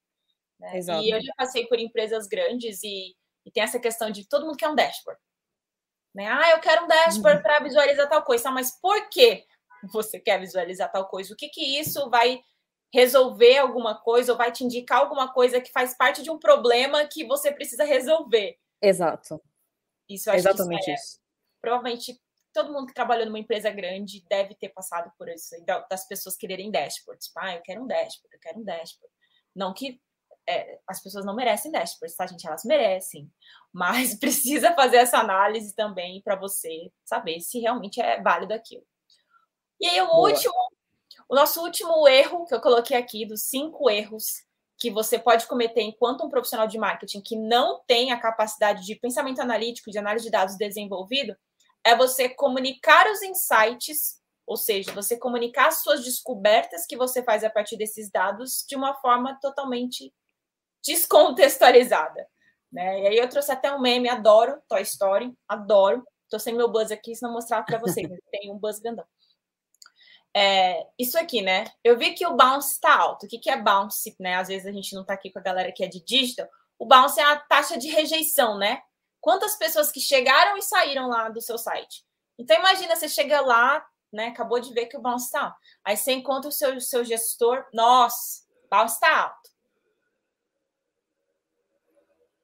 Né? 0.59 0.77
Exato. 0.77 1.03
E 1.03 1.11
eu 1.11 1.21
já 1.21 1.33
passei 1.37 1.67
por 1.67 1.79
empresas 1.79 2.27
grandes 2.27 2.83
e, 2.83 3.15
e 3.45 3.51
tem 3.51 3.63
essa 3.63 3.79
questão 3.79 4.09
de 4.09 4.27
todo 4.27 4.45
mundo 4.45 4.57
quer 4.57 4.69
um 4.69 4.75
dashboard. 4.75 5.21
Né? 6.13 6.27
Ah, 6.27 6.51
eu 6.51 6.59
quero 6.59 6.85
um 6.85 6.87
dashboard 6.87 7.37
uhum. 7.37 7.43
para 7.43 7.59
visualizar 7.59 8.09
tal 8.09 8.23
coisa, 8.23 8.49
mas 8.49 8.71
por 8.81 9.09
quê? 9.09 9.45
você 9.83 10.19
quer 10.19 10.39
visualizar 10.39 10.91
tal 10.91 11.07
coisa, 11.07 11.33
o 11.33 11.37
que 11.37 11.49
que 11.49 11.79
isso 11.79 12.09
vai 12.09 12.41
resolver 12.93 13.57
alguma 13.57 13.95
coisa 13.95 14.31
ou 14.31 14.37
vai 14.37 14.51
te 14.51 14.63
indicar 14.63 14.99
alguma 14.99 15.31
coisa 15.31 15.61
que 15.61 15.71
faz 15.71 15.95
parte 15.95 16.23
de 16.23 16.31
um 16.31 16.39
problema 16.39 17.05
que 17.05 17.25
você 17.25 17.51
precisa 17.51 17.83
resolver. 17.83 18.57
Exato. 18.81 19.41
Isso 20.07 20.29
Exatamente 20.31 20.81
isso, 20.81 20.89
é, 20.89 20.93
isso. 20.95 21.19
Provavelmente 21.61 22.19
todo 22.59 22.73
mundo 22.73 22.87
que 22.87 22.93
trabalhou 22.93 23.25
numa 23.25 23.39
empresa 23.39 23.69
grande 23.69 24.25
deve 24.29 24.53
ter 24.53 24.67
passado 24.69 25.09
por 25.17 25.29
isso, 25.29 25.55
das 25.89 26.05
pessoas 26.05 26.35
quererem 26.35 26.69
dashboards. 26.69 27.31
Ah, 27.37 27.55
eu 27.55 27.61
quero 27.61 27.83
um 27.83 27.87
dashboard, 27.87 28.33
eu 28.35 28.39
quero 28.41 28.59
um 28.59 28.63
dashboard. 28.65 29.13
Não 29.55 29.73
que 29.73 30.01
é, 30.45 30.77
as 30.85 31.01
pessoas 31.01 31.25
não 31.25 31.33
merecem 31.33 31.71
dashboards, 31.71 32.17
tá, 32.17 32.27
gente? 32.27 32.45
Elas 32.45 32.65
merecem. 32.65 33.31
Mas 33.71 34.13
precisa 34.19 34.73
fazer 34.73 34.97
essa 34.97 35.19
análise 35.19 35.73
também 35.73 36.21
para 36.21 36.35
você 36.35 36.91
saber 37.05 37.39
se 37.39 37.59
realmente 37.59 38.01
é 38.01 38.21
válido 38.21 38.53
aquilo. 38.53 38.85
E 39.79 39.87
aí, 39.87 40.01
o 40.01 40.07
Boa. 40.07 40.29
último, 40.29 40.53
o 41.29 41.35
nosso 41.35 41.61
último 41.63 42.09
erro 42.09 42.45
que 42.45 42.53
eu 42.53 42.59
coloquei 42.59 42.97
aqui, 42.97 43.25
dos 43.25 43.43
cinco 43.43 43.89
erros 43.89 44.43
que 44.77 44.91
você 44.91 45.17
pode 45.17 45.47
cometer 45.47 45.81
enquanto 45.81 46.25
um 46.25 46.29
profissional 46.29 46.67
de 46.67 46.77
marketing 46.77 47.21
que 47.21 47.37
não 47.37 47.81
tem 47.87 48.11
a 48.11 48.19
capacidade 48.19 48.85
de 48.85 48.95
pensamento 48.95 49.41
analítico, 49.41 49.91
de 49.91 49.97
análise 49.97 50.25
de 50.25 50.31
dados 50.31 50.57
desenvolvido, 50.57 51.37
é 51.85 51.95
você 51.95 52.29
comunicar 52.29 53.09
os 53.09 53.21
insights, 53.21 54.19
ou 54.45 54.57
seja, 54.57 54.91
você 54.91 55.17
comunicar 55.17 55.67
as 55.67 55.81
suas 55.81 56.03
descobertas 56.03 56.85
que 56.85 56.97
você 56.97 57.23
faz 57.23 57.43
a 57.43 57.49
partir 57.49 57.77
desses 57.77 58.09
dados 58.09 58.65
de 58.67 58.75
uma 58.75 58.95
forma 58.95 59.37
totalmente 59.39 60.13
descontextualizada. 60.85 62.27
Né? 62.71 63.01
E 63.01 63.07
aí 63.07 63.17
eu 63.17 63.29
trouxe 63.29 63.51
até 63.51 63.73
um 63.73 63.79
meme, 63.79 64.09
adoro 64.09 64.61
Toy 64.67 64.81
Story, 64.81 65.33
adoro. 65.47 66.03
Tô 66.29 66.37
sem 66.37 66.53
meu 66.53 66.69
buzz 66.69 66.91
aqui, 66.91 67.15
senão 67.15 67.33
mostrar 67.33 67.63
para 67.63 67.79
vocês. 67.79 68.07
Tem 68.31 68.51
um 68.51 68.57
buzz 68.57 68.79
grandão. 68.79 69.05
É, 70.35 70.85
isso 70.97 71.17
aqui, 71.17 71.41
né? 71.41 71.65
Eu 71.83 71.97
vi 71.97 72.13
que 72.13 72.25
o 72.25 72.35
bounce 72.35 72.73
está 72.73 72.95
alto. 72.95 73.25
O 73.25 73.29
que, 73.29 73.39
que 73.39 73.49
é 73.49 73.59
bounce, 73.59 74.15
né? 74.19 74.35
Às 74.35 74.47
vezes 74.47 74.67
a 74.67 74.71
gente 74.71 74.93
não 74.93 75.01
está 75.01 75.13
aqui 75.13 75.31
com 75.31 75.39
a 75.39 75.41
galera 75.41 75.71
que 75.71 75.83
é 75.83 75.87
de 75.87 76.03
digital. 76.03 76.47
O 76.77 76.85
bounce 76.85 77.19
é 77.19 77.23
a 77.23 77.39
taxa 77.39 77.77
de 77.77 77.87
rejeição, 77.89 78.57
né? 78.57 78.81
Quantas 79.21 79.55
pessoas 79.57 79.91
que 79.91 79.99
chegaram 79.99 80.57
e 80.57 80.61
saíram 80.61 81.07
lá 81.07 81.29
do 81.29 81.41
seu 81.41 81.57
site. 81.57 82.05
Então, 82.37 82.57
imagina, 82.57 82.95
você 82.95 83.09
chega 83.09 83.41
lá, 83.41 83.85
né? 84.11 84.27
Acabou 84.27 84.59
de 84.59 84.73
ver 84.73 84.85
que 84.85 84.97
o 84.97 85.01
bounce 85.01 85.25
está 85.25 85.43
alto. 85.43 85.57
Aí 85.83 85.97
você 85.97 86.13
encontra 86.13 86.49
o 86.49 86.53
seu, 86.53 86.79
seu 86.79 87.03
gestor. 87.03 87.65
Nossa, 87.73 88.43
bounce 88.69 88.95
está 88.95 89.23
alto. 89.23 89.49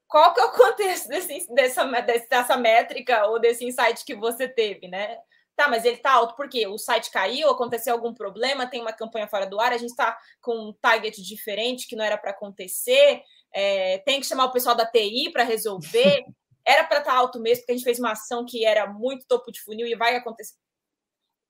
Qual 0.08 0.34
que 0.34 0.40
é 0.40 0.46
o 0.46 0.52
contexto 0.54 1.08
desse, 1.08 1.54
dessa, 1.54 1.86
dessa 2.30 2.58
métrica 2.58 3.28
ou 3.28 3.40
desse 3.40 3.66
insight 3.66 4.04
que 4.06 4.16
você 4.16 4.48
teve, 4.48 4.88
né? 4.88 5.18
Tá, 5.56 5.70
mas 5.70 5.86
ele 5.86 5.98
tá 5.98 6.12
alto 6.12 6.36
porque 6.36 6.68
o 6.68 6.78
site 6.78 7.10
caiu, 7.10 7.50
aconteceu 7.50 7.94
algum 7.94 8.14
problema, 8.14 8.68
tem 8.68 8.82
uma 8.82 8.92
campanha 8.92 9.28
fora 9.28 9.46
do 9.46 9.60
ar, 9.60 9.72
a 9.72 9.78
gente 9.78 9.92
está 9.92 10.18
com 10.42 10.54
um 10.54 10.74
target 10.74 11.22
diferente 11.22 11.88
que 11.88 11.96
não 11.96 12.04
era 12.04 12.18
para 12.18 12.32
acontecer, 12.32 13.24
é, 13.54 14.00
tem 14.00 14.20
que 14.20 14.26
chamar 14.26 14.46
o 14.46 14.52
pessoal 14.52 14.76
da 14.76 14.86
TI 14.86 15.30
para 15.32 15.44
resolver. 15.44 16.26
Era 16.66 16.84
para 16.84 17.00
estar 17.00 17.12
tá 17.12 17.18
alto 17.18 17.40
mesmo, 17.40 17.62
porque 17.62 17.74
a 17.74 17.76
gente 17.76 17.84
fez 17.84 18.00
uma 18.00 18.12
ação 18.12 18.46
que 18.46 18.66
era 18.66 18.88
muito 18.88 19.28
topo 19.28 19.52
de 19.52 19.62
funil 19.62 19.86
e 19.86 19.96
vai 19.96 20.16
acontecer. 20.16 20.56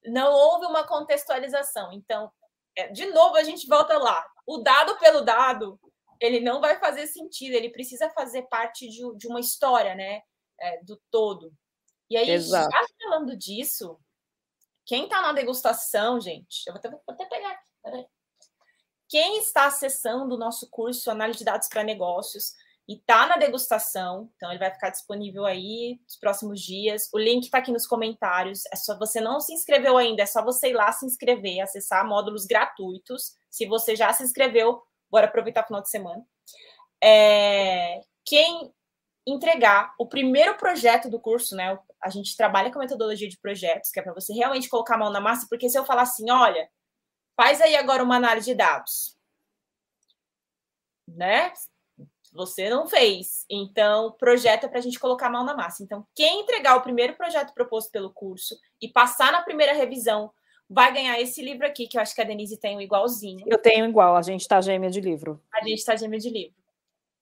Não 0.06 0.32
houve 0.32 0.66
uma 0.66 0.86
contextualização. 0.86 1.92
Então, 1.94 2.32
é, 2.76 2.90
de 2.90 3.06
novo, 3.08 3.36
a 3.36 3.44
gente 3.44 3.68
volta 3.68 3.98
lá. 3.98 4.26
O 4.46 4.58
dado 4.58 4.98
pelo 5.00 5.22
dado, 5.22 5.80
ele 6.20 6.40
não 6.40 6.60
vai 6.60 6.80
fazer 6.80 7.08
sentido, 7.08 7.54
ele 7.54 7.70
precisa 7.70 8.10
fazer 8.10 8.44
parte 8.44 8.90
de, 8.90 9.02
de 9.18 9.28
uma 9.28 9.40
história, 9.40 9.96
né? 9.96 10.22
É, 10.60 10.84
do 10.84 11.02
todo. 11.10 11.54
E 12.10 12.18
aí, 12.18 12.30
Exato. 12.30 12.70
já 12.72 12.86
falando 13.02 13.36
disso, 13.36 14.00
quem 14.86 15.06
está 15.06 15.22
na 15.22 15.34
degustação, 15.34 16.22
gente, 16.22 16.64
eu 16.68 16.74
vou 16.74 16.80
até, 16.80 16.90
vou 16.90 17.02
até 17.08 17.26
pegar 17.26 17.52
aqui, 17.52 17.72
peraí. 17.82 18.06
Quem 19.08 19.40
está 19.40 19.68
acessando 19.68 20.36
o 20.36 20.38
nosso 20.38 20.70
curso 20.70 21.10
Análise 21.12 21.40
de 21.40 21.46
Dados 21.46 21.68
para 21.68 21.84
Negócios 21.84 22.54
e 22.88 22.96
está 22.96 23.26
na 23.26 23.38
degustação, 23.38 24.30
então 24.36 24.52
ele 24.52 24.60
vai 24.60 24.72
ficar 24.72 24.92
disponível 24.92 25.46
aí 25.46 26.00
nos 26.04 26.18
próximos 26.18 26.62
dias. 26.62 27.10
O 27.12 27.18
link 27.18 27.46
está 27.46 27.58
aqui 27.58 27.72
nos 27.72 27.88
comentários. 27.88 28.64
É 28.72 28.76
só 28.76 28.98
você 28.98 29.20
não 29.20 29.40
se 29.40 29.54
inscreveu 29.54 29.98
ainda, 29.98 30.22
é 30.22 30.26
só 30.26 30.44
você 30.44 30.70
ir 30.70 30.74
lá 30.74 30.92
se 30.92 31.06
inscrever, 31.06 31.62
acessar 31.62 32.08
módulos 32.08 32.46
gratuitos. 32.46 33.36
Se 33.50 33.66
você 33.66 33.96
já 33.96 34.14
se 34.14 34.24
inscreveu, 34.24 34.84
bora 35.10 35.26
aproveitar 35.26 35.64
o 35.64 35.68
final 35.68 35.82
de 35.82 35.90
semana. 35.90 36.24
É, 37.04 38.02
quem 38.24 38.72
entregar 39.26 39.94
o 39.98 40.08
primeiro 40.08 40.56
projeto 40.56 41.10
do 41.10 41.20
curso, 41.20 41.56
né? 41.56 41.80
A 42.00 42.10
gente 42.12 42.38
trabalha 42.38 42.72
com 42.72 42.78
metodologia 42.78 43.28
de 43.28 43.40
projetos, 43.40 43.90
que 43.90 44.00
é 44.00 44.04
para 44.04 44.14
você 44.14 44.32
realmente 44.32 44.70
colocar 44.70 44.94
a 44.94 45.00
mão 45.00 45.12
na 45.12 45.20
massa, 45.20 45.48
porque 45.50 45.68
se 45.68 45.78
eu 45.78 45.86
falar 45.86 46.04
assim, 46.04 46.30
olha, 46.30 46.70
faz 47.36 47.60
aí 47.62 47.76
agora 47.76 48.04
uma 48.04 48.18
análise 48.18 48.46
de 48.46 48.56
dados, 48.56 49.18
né? 51.08 51.52
Você 52.36 52.70
não 52.70 52.88
fez. 52.88 53.46
Então, 53.50 54.12
projeto 54.20 54.66
é 54.66 54.68
para 54.68 54.80
a 54.80 54.82
gente 54.82 55.00
colocar 55.00 55.28
a 55.28 55.32
mão 55.32 55.44
na 55.44 55.56
massa. 55.56 55.84
Então, 55.84 56.06
quem 56.14 56.42
entregar 56.42 56.76
o 56.76 56.82
primeiro 56.82 57.16
projeto 57.16 57.54
proposto 57.54 57.92
pelo 57.92 58.12
curso 58.12 58.56
e 58.82 58.90
passar 58.90 59.32
na 59.32 59.42
primeira 59.42 59.74
revisão 59.74 60.32
vai 60.70 60.94
ganhar 60.94 61.20
esse 61.20 61.42
livro 61.42 61.66
aqui, 61.66 61.88
que 61.88 61.98
eu 61.98 62.02
acho 62.02 62.14
que 62.14 62.22
a 62.22 62.26
Denise 62.26 62.60
tem 62.60 62.76
um 62.76 62.82
igualzinho. 62.82 63.46
Eu 63.48 63.60
tenho 63.60 63.86
igual, 63.86 64.16
a 64.16 64.22
gente 64.22 64.42
está 64.42 64.60
gêmea 64.60 64.90
de 64.90 65.00
livro. 65.00 65.42
A 65.54 65.62
gente 65.62 65.80
está 65.80 65.96
gêmea 65.96 66.20
de 66.20 66.30
livro 66.30 66.66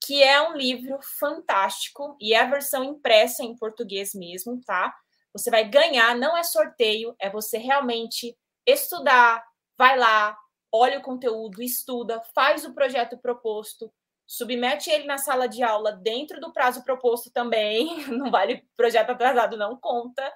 que 0.05 0.21
é 0.21 0.41
um 0.41 0.55
livro 0.55 0.99
fantástico 1.01 2.17
e 2.19 2.33
é 2.33 2.41
a 2.41 2.49
versão 2.49 2.83
impressa 2.83 3.43
em 3.43 3.55
português 3.55 4.13
mesmo, 4.13 4.59
tá? 4.65 4.93
Você 5.31 5.49
vai 5.49 5.63
ganhar, 5.67 6.15
não 6.15 6.37
é 6.37 6.43
sorteio, 6.43 7.15
é 7.17 7.29
você 7.29 7.57
realmente 7.57 8.37
estudar, 8.67 9.43
vai 9.77 9.97
lá, 9.97 10.37
olha 10.71 10.99
o 10.99 11.01
conteúdo, 11.01 11.61
estuda, 11.61 12.21
faz 12.35 12.65
o 12.65 12.73
projeto 12.73 13.17
proposto, 13.17 13.91
submete 14.33 14.89
ele 14.89 15.05
na 15.05 15.19
sala 15.19 15.47
de 15.47 15.61
aula 15.61 15.91
dentro 15.91 16.41
do 16.41 16.51
prazo 16.51 16.83
proposto 16.83 17.29
também, 17.29 18.03
não 18.09 18.31
vale 18.31 18.67
projeto 18.75 19.11
atrasado, 19.11 19.55
não 19.55 19.77
conta. 19.79 20.33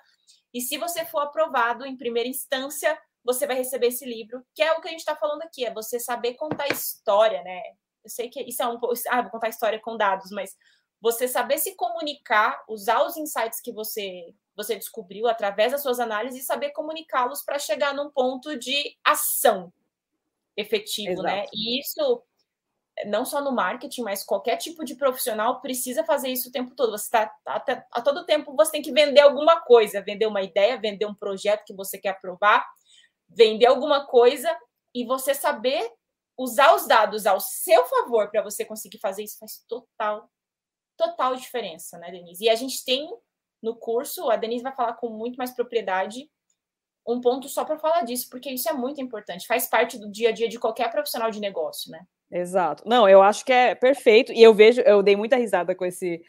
E 0.54 0.62
se 0.62 0.78
você 0.78 1.04
for 1.04 1.20
aprovado 1.20 1.84
em 1.84 1.98
primeira 1.98 2.30
instância, 2.30 2.96
você 3.24 3.48
vai 3.48 3.56
receber 3.56 3.88
esse 3.88 4.06
livro, 4.06 4.46
que 4.54 4.62
é 4.62 4.72
o 4.74 4.82
que 4.82 4.88
a 4.88 4.92
gente 4.92 5.00
está 5.00 5.16
falando 5.16 5.42
aqui, 5.42 5.66
é 5.66 5.74
você 5.74 6.00
saber 6.00 6.36
contar 6.36 6.68
história, 6.68 7.42
né? 7.42 7.60
Eu 8.04 8.10
sei 8.10 8.30
que 8.30 8.40
isso 8.44 8.62
é 8.62 8.68
um 8.68 8.80
pouco. 8.80 8.94
Ah, 9.10 9.24
vou 9.24 9.32
contar 9.32 9.50
história 9.50 9.80
com 9.80 9.98
dados, 9.98 10.30
mas 10.30 10.56
você 11.02 11.28
saber 11.28 11.58
se 11.58 11.76
comunicar, 11.76 12.64
usar 12.70 13.04
os 13.04 13.18
insights 13.18 13.60
que 13.60 13.72
você 13.72 14.34
você 14.56 14.76
descobriu 14.76 15.28
através 15.28 15.72
das 15.72 15.82
suas 15.82 16.00
análises 16.00 16.42
e 16.42 16.46
saber 16.46 16.72
comunicá-los 16.72 17.44
para 17.44 17.60
chegar 17.60 17.94
num 17.94 18.10
ponto 18.10 18.58
de 18.58 18.96
ação 19.04 19.72
efetivo, 20.56 21.22
né? 21.22 21.42
Exato. 21.42 21.46
né? 21.46 21.46
E 21.54 21.80
isso 21.80 22.24
não 23.06 23.26
só 23.26 23.42
no 23.42 23.52
marketing, 23.52 24.02
mas 24.02 24.24
qualquer 24.24 24.58
tipo 24.58 24.84
de 24.84 24.96
profissional 24.96 25.62
precisa 25.62 26.04
fazer 26.04 26.30
isso 26.30 26.50
o 26.50 26.52
tempo 26.52 26.76
todo. 26.76 26.92
Você 26.92 27.06
está 27.06 27.32
a, 27.46 27.64
a 27.92 28.02
todo 28.02 28.26
tempo 28.26 28.56
você 28.56 28.72
tem 28.72 28.82
que 28.82 28.92
vender 28.92 29.22
alguma 29.22 29.62
coisa, 29.62 30.02
vender 30.02 30.26
uma 30.26 30.42
ideia, 30.42 30.80
vender 30.80 31.06
um 31.06 31.14
projeto 31.14 31.64
que 31.66 31.74
você 31.74 31.98
quer 31.98 32.10
aprovar, 32.10 32.66
vender 33.30 33.68
alguma 33.68 34.06
coisa 34.08 34.50
e 34.94 35.06
você 35.06 35.34
saber 35.34 35.92
usar 36.38 36.76
os 36.76 36.88
dados 36.88 37.26
ao 37.26 37.40
seu 37.40 37.86
favor 37.86 38.30
para 38.30 38.42
você 38.42 38.64
conseguir 38.66 39.00
fazer 39.00 39.24
isso 39.24 39.38
faz 39.40 39.64
total 39.68 40.30
total 40.96 41.36
diferença, 41.36 41.98
né, 42.00 42.10
Denise? 42.10 42.46
E 42.46 42.50
a 42.50 42.56
gente 42.56 42.84
tem 42.84 43.08
no 43.62 43.76
curso, 43.76 44.30
a 44.32 44.36
Denise 44.36 44.64
vai 44.64 44.76
falar 44.76 44.94
com 44.94 45.10
muito 45.10 45.36
mais 45.36 45.52
propriedade 45.52 46.30
um 47.08 47.22
ponto 47.22 47.48
só 47.48 47.64
para 47.64 47.80
falar 47.80 48.02
disso, 48.02 48.28
porque 48.30 48.50
isso 48.50 48.68
é 48.68 48.74
muito 48.74 49.00
importante, 49.00 49.48
faz 49.48 49.68
parte 49.68 49.98
do 49.98 50.12
dia 50.12 50.30
a 50.30 50.32
dia 50.32 50.50
de 50.50 50.60
qualquer 50.60 50.92
profissional 50.92 51.32
de 51.32 51.40
negócio, 51.40 51.92
né? 51.92 52.06
Exato. 52.32 52.84
Não, 52.86 53.08
eu 53.08 53.22
acho 53.22 53.46
que 53.46 53.54
é 53.54 53.74
perfeito, 53.74 54.34
e 54.34 54.44
eu 54.44 54.54
vejo, 54.54 54.82
eu 54.82 55.02
dei 55.02 55.16
muita 55.16 55.38
risada 55.38 55.74
com 55.74 55.86
esse 55.86 56.22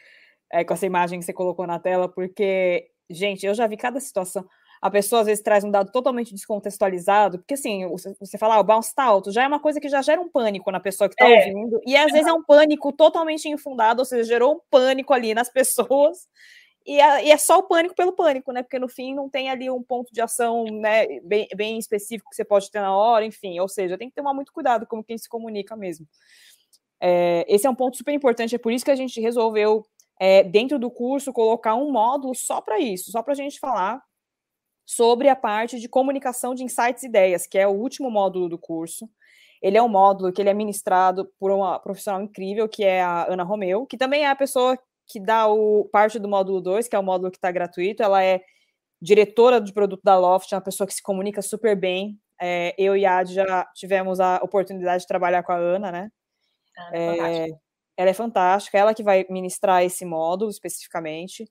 é, 0.51 0.63
com 0.63 0.73
essa 0.73 0.85
imagem 0.85 1.19
que 1.19 1.25
você 1.25 1.33
colocou 1.33 1.67
na 1.67 1.79
tela, 1.79 2.09
porque, 2.09 2.89
gente, 3.09 3.45
eu 3.45 3.53
já 3.53 3.67
vi 3.67 3.77
cada 3.77 3.99
situação. 3.99 4.45
A 4.81 4.89
pessoa 4.89 5.21
às 5.21 5.27
vezes 5.27 5.43
traz 5.43 5.63
um 5.63 5.71
dado 5.71 5.91
totalmente 5.91 6.33
descontextualizado, 6.33 7.39
porque 7.39 7.53
assim, 7.55 7.85
você 8.19 8.37
fala, 8.37 8.55
ah, 8.55 8.59
o 8.59 8.63
bounce 8.63 8.95
tá 8.95 9.03
alto, 9.03 9.31
já 9.31 9.43
é 9.43 9.47
uma 9.47 9.59
coisa 9.59 9.79
que 9.79 9.89
já 9.89 10.01
gera 10.01 10.21
um 10.21 10.29
pânico 10.29 10.71
na 10.71 10.79
pessoa 10.79 11.09
que 11.09 11.15
está 11.15 11.29
é. 11.29 11.37
ouvindo, 11.37 11.81
e 11.85 11.97
às 11.97 12.11
vezes 12.11 12.27
é 12.27 12.33
um 12.33 12.43
pânico 12.43 12.91
totalmente 12.93 13.49
infundado, 13.49 14.01
ou 14.01 14.05
seja, 14.05 14.23
gerou 14.23 14.55
um 14.55 14.59
pânico 14.71 15.13
ali 15.13 15.33
nas 15.33 15.49
pessoas, 15.51 16.27
e, 16.89 16.99
a, 16.99 17.21
e, 17.21 17.29
é 17.29 17.37
só 17.37 17.59
o 17.59 17.63
pânico 17.63 17.93
pelo 17.93 18.13
pânico, 18.13 18.51
né? 18.51 18.63
Porque 18.63 18.79
no 18.79 18.89
fim 18.89 19.13
não 19.13 19.29
tem 19.29 19.47
ali 19.47 19.69
um 19.69 19.83
ponto 19.83 20.11
de 20.11 20.19
ação 20.21 20.63
né, 20.65 21.19
bem, 21.21 21.47
bem 21.55 21.77
específico 21.77 22.27
que 22.31 22.35
você 22.35 22.43
pode 22.43 22.71
ter 22.71 22.81
na 22.81 22.95
hora, 22.95 23.23
enfim. 23.23 23.59
Ou 23.59 23.69
seja, 23.69 23.95
tem 23.95 24.09
que 24.09 24.15
tomar 24.15 24.33
muito 24.33 24.51
cuidado 24.51 24.87
com 24.87 25.03
quem 25.03 25.15
se 25.15 25.29
comunica 25.29 25.75
mesmo. 25.75 26.07
É, 26.99 27.45
esse 27.47 27.67
é 27.67 27.69
um 27.69 27.75
ponto 27.75 27.95
super 27.95 28.11
importante, 28.11 28.55
é 28.55 28.57
por 28.57 28.71
isso 28.71 28.83
que 28.83 28.89
a 28.89 28.95
gente 28.95 29.21
resolveu, 29.21 29.85
é, 30.19 30.43
dentro 30.43 30.79
do 30.79 30.89
curso, 30.89 31.31
colocar 31.31 31.75
um 31.75 31.91
módulo 31.91 32.33
só 32.33 32.59
para 32.59 32.79
isso, 32.79 33.11
só 33.11 33.21
para 33.21 33.33
a 33.33 33.37
gente 33.37 33.59
falar 33.59 34.03
sobre 34.83 35.29
a 35.29 35.35
parte 35.35 35.79
de 35.79 35.87
comunicação 35.87 36.55
de 36.55 36.63
insights 36.63 37.03
e 37.03 37.05
ideias, 37.05 37.45
que 37.45 37.59
é 37.59 37.67
o 37.67 37.71
último 37.71 38.09
módulo 38.09 38.49
do 38.49 38.57
curso. 38.57 39.07
Ele 39.61 39.77
é 39.77 39.83
um 39.83 39.87
módulo 39.87 40.33
que 40.33 40.41
ele 40.41 40.49
é 40.49 40.53
ministrado 40.55 41.31
por 41.39 41.51
uma 41.51 41.77
profissional 41.77 42.23
incrível, 42.23 42.67
que 42.67 42.83
é 42.83 43.03
a 43.03 43.31
Ana 43.31 43.43
Romeu, 43.43 43.85
que 43.85 43.97
também 43.97 44.23
é 44.23 44.29
a 44.29 44.35
pessoa 44.35 44.77
que 45.09 45.19
dá 45.19 45.47
o 45.47 45.85
parte 45.91 46.19
do 46.19 46.29
módulo 46.29 46.61
2, 46.61 46.87
que 46.87 46.95
é 46.95 46.99
o 46.99 47.03
módulo 47.03 47.31
que 47.31 47.37
está 47.37 47.51
gratuito. 47.51 48.03
Ela 48.03 48.23
é 48.23 48.41
diretora 49.01 49.59
de 49.59 49.73
produto 49.73 50.01
da 50.03 50.17
Loft, 50.17 50.51
é 50.53 50.55
uma 50.55 50.61
pessoa 50.61 50.87
que 50.87 50.93
se 50.93 51.01
comunica 51.01 51.41
super 51.41 51.75
bem. 51.75 52.19
É, 52.39 52.73
eu 52.77 52.95
e 52.95 53.05
a 53.05 53.17
Ad 53.17 53.33
já 53.33 53.65
tivemos 53.75 54.19
a 54.19 54.37
oportunidade 54.43 55.01
de 55.01 55.07
trabalhar 55.07 55.43
com 55.43 55.51
a 55.51 55.57
Ana, 55.57 55.91
né? 55.91 56.11
Ah, 56.77 56.91
é, 56.93 57.47
ela 57.97 58.09
é 58.09 58.13
fantástica, 58.13 58.77
ela 58.77 58.93
que 58.93 59.03
vai 59.03 59.25
ministrar 59.29 59.83
esse 59.83 60.05
módulo 60.05 60.51
especificamente. 60.51 61.49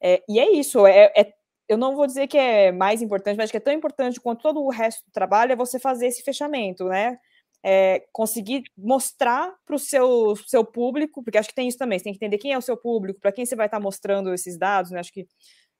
É, 0.00 0.22
e 0.28 0.38
é 0.38 0.50
isso, 0.52 0.86
é, 0.86 1.12
é, 1.16 1.32
eu 1.68 1.78
não 1.78 1.96
vou 1.96 2.06
dizer 2.06 2.26
que 2.28 2.38
é 2.38 2.72
mais 2.72 3.02
importante, 3.02 3.36
mas 3.36 3.50
que 3.50 3.56
é 3.56 3.60
tão 3.60 3.72
importante 3.72 4.20
quanto 4.20 4.42
todo 4.42 4.60
o 4.62 4.70
resto 4.70 5.04
do 5.06 5.12
trabalho 5.12 5.52
é 5.52 5.56
você 5.56 5.78
fazer 5.78 6.06
esse 6.06 6.22
fechamento, 6.22 6.84
né? 6.84 7.18
É, 7.62 8.06
conseguir 8.12 8.64
mostrar 8.76 9.54
para 9.66 9.76
o 9.76 9.78
seu, 9.78 10.34
seu 10.46 10.64
público, 10.64 11.22
porque 11.22 11.38
acho 11.38 11.48
que 11.48 11.54
tem 11.54 11.68
isso 11.68 11.78
também, 11.78 11.98
você 11.98 12.04
tem 12.04 12.12
que 12.12 12.18
entender 12.18 12.38
quem 12.38 12.52
é 12.52 12.58
o 12.58 12.62
seu 12.62 12.76
público, 12.76 13.20
para 13.20 13.32
quem 13.32 13.44
você 13.44 13.54
vai 13.54 13.66
estar 13.66 13.78
tá 13.78 13.82
mostrando 13.82 14.32
esses 14.32 14.58
dados, 14.58 14.90
né? 14.90 15.00
Acho 15.00 15.12
que 15.12 15.26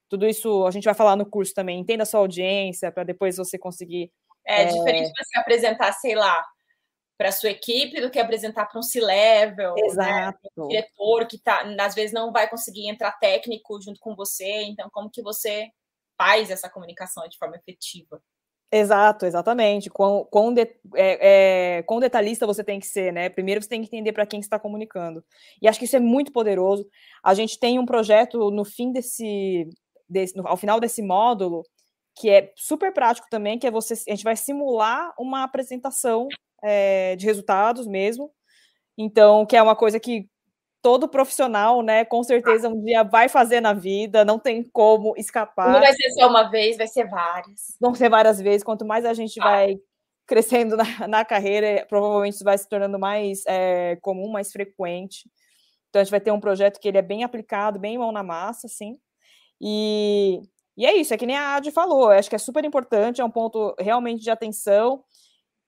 tudo 0.09 0.27
isso 0.27 0.67
a 0.67 0.71
gente 0.71 0.85
vai 0.85 0.95
falar 0.95 1.17
no 1.17 1.25
curso 1.25 1.55
também, 1.55 1.81
entenda 1.81 2.03
a 2.03 2.07
sua 2.07 2.21
audiência, 2.21 2.93
para 2.93 3.05
depois 3.05 3.37
você 3.37 3.59
conseguir. 3.59 4.13
É, 4.47 4.63
é 4.63 4.65
diferente 4.67 5.13
você 5.17 5.39
apresentar, 5.39 5.93
sei 5.93 6.15
lá, 6.15 6.45
para 7.17 7.29
a 7.29 7.33
sua 7.33 7.51
equipe 7.51 8.01
do 8.01 8.11
que 8.11 8.19
apresentar 8.19 8.67
para 8.67 8.79
um 8.79 8.83
C-level, 8.83 9.75
né? 9.95 10.33
um 10.57 10.69
diretor 10.69 11.27
que 11.27 11.39
tá, 11.39 11.63
às 11.79 11.95
vezes 11.95 12.13
não 12.13 12.33
vai 12.33 12.49
conseguir 12.49 12.89
entrar 12.89 13.13
técnico 13.13 13.81
junto 13.81 14.01
com 14.01 14.17
você, 14.17 14.63
então 14.63 14.89
como 14.91 15.11
que 15.11 15.23
você 15.23 15.69
faz 16.19 16.51
essa 16.51 16.69
comunicação 16.69 17.27
de 17.29 17.39
forma 17.39 17.57
efetiva? 17.57 18.23
Exato, 18.73 19.27
exatamente. 19.27 19.91
Quão, 19.91 20.25
quão, 20.31 20.55
de, 20.55 20.63
é, 20.95 21.79
é, 21.79 21.83
quão 21.83 21.99
detalhista 21.99 22.47
você 22.47 22.63
tem 22.63 22.79
que 22.79 22.87
ser, 22.87 23.13
né? 23.13 23.29
Primeiro 23.29 23.61
você 23.61 23.69
tem 23.69 23.81
que 23.81 23.89
entender 23.89 24.13
para 24.13 24.27
quem 24.27 24.39
está 24.39 24.61
comunicando. 24.61 25.25
E 25.61 25.67
acho 25.67 25.79
que 25.79 25.87
isso 25.87 25.97
é 25.97 26.01
muito 26.01 26.31
poderoso. 26.33 26.87
A 27.23 27.35
gente 27.35 27.59
tem 27.59 27.81
um 27.81 27.85
projeto 27.87 28.51
no 28.51 28.65
fim 28.65 28.93
desse, 28.93 29.69
desse 30.09 30.37
no, 30.37 30.47
ao 30.47 30.57
final 30.57 30.79
desse 30.79 31.03
módulo, 31.03 31.65
que 32.15 32.31
é 32.31 32.53
super 32.55 32.93
prático 32.93 33.27
também, 33.29 33.59
que 33.59 33.67
é 33.67 33.71
você, 33.73 33.95
a 33.95 34.15
gente 34.15 34.25
vai 34.25 34.37
simular 34.37 35.13
uma 35.19 35.43
apresentação 35.43 36.29
é, 36.63 37.17
de 37.17 37.27
resultados 37.27 37.89
mesmo. 37.89 38.31
Então, 38.97 39.45
que 39.47 39.57
é 39.57 39.63
uma 39.63 39.75
coisa 39.75 39.99
que 39.99 40.29
todo 40.83 41.09
profissional, 41.09 41.83
né, 41.83 42.05
com 42.05 42.23
certeza 42.23 42.69
um 42.69 42.83
dia 42.83 43.03
vai 43.03 43.29
fazer 43.29 43.61
na 43.61 43.73
vida, 43.73 44.25
não 44.25 44.39
tem 44.39 44.63
como 44.63 45.15
escapar. 45.17 45.73
Não 45.73 45.81
vai 45.81 45.93
ser 45.93 46.11
só 46.13 46.29
uma 46.29 46.51
vez, 46.51 46.77
vai 46.77 46.87
ser 46.87 47.09
várias. 47.09 47.77
Vão 47.81 47.95
ser 47.95 48.09
várias 48.09 48.41
vezes, 48.41 48.65
quanto 48.65 48.85
mais 48.85 49.05
a 49.05 49.13
gente 49.13 49.39
ah. 49.41 49.45
vai 49.45 49.77
crescendo 50.27 50.77
na, 50.77 51.09
na, 51.09 51.25
carreira, 51.25 51.85
provavelmente 51.89 52.35
isso 52.35 52.45
vai 52.45 52.57
se 52.57 52.69
tornando 52.69 52.99
mais 52.99 53.43
é, 53.47 53.97
comum, 54.01 54.31
mais 54.31 54.53
frequente. 54.53 55.29
Então 55.89 56.01
a 56.01 56.05
gente 56.05 56.13
vai 56.13 56.21
ter 56.21 56.31
um 56.31 56.41
projeto 56.41 56.79
que 56.79 56.89
ele 56.89 56.99
é 56.99 57.03
bem 57.03 57.25
aplicado, 57.25 57.79
bem 57.79 57.99
mão 57.99 58.13
na 58.13 58.23
massa, 58.23 58.67
assim. 58.67 58.97
E, 59.61 60.41
e 60.77 60.87
é 60.87 60.97
isso, 60.97 61.13
é 61.13 61.19
que 61.19 61.27
nem 61.27 61.37
a 61.37 61.57
Adi 61.57 61.71
falou, 61.71 62.11
acho 62.11 62.31
que 62.31 62.37
é 62.37 62.39
super 62.39 62.65
importante, 62.65 63.21
é 63.21 63.25
um 63.25 63.31
ponto 63.31 63.75
realmente 63.79 64.23
de 64.23 64.31
atenção. 64.31 65.05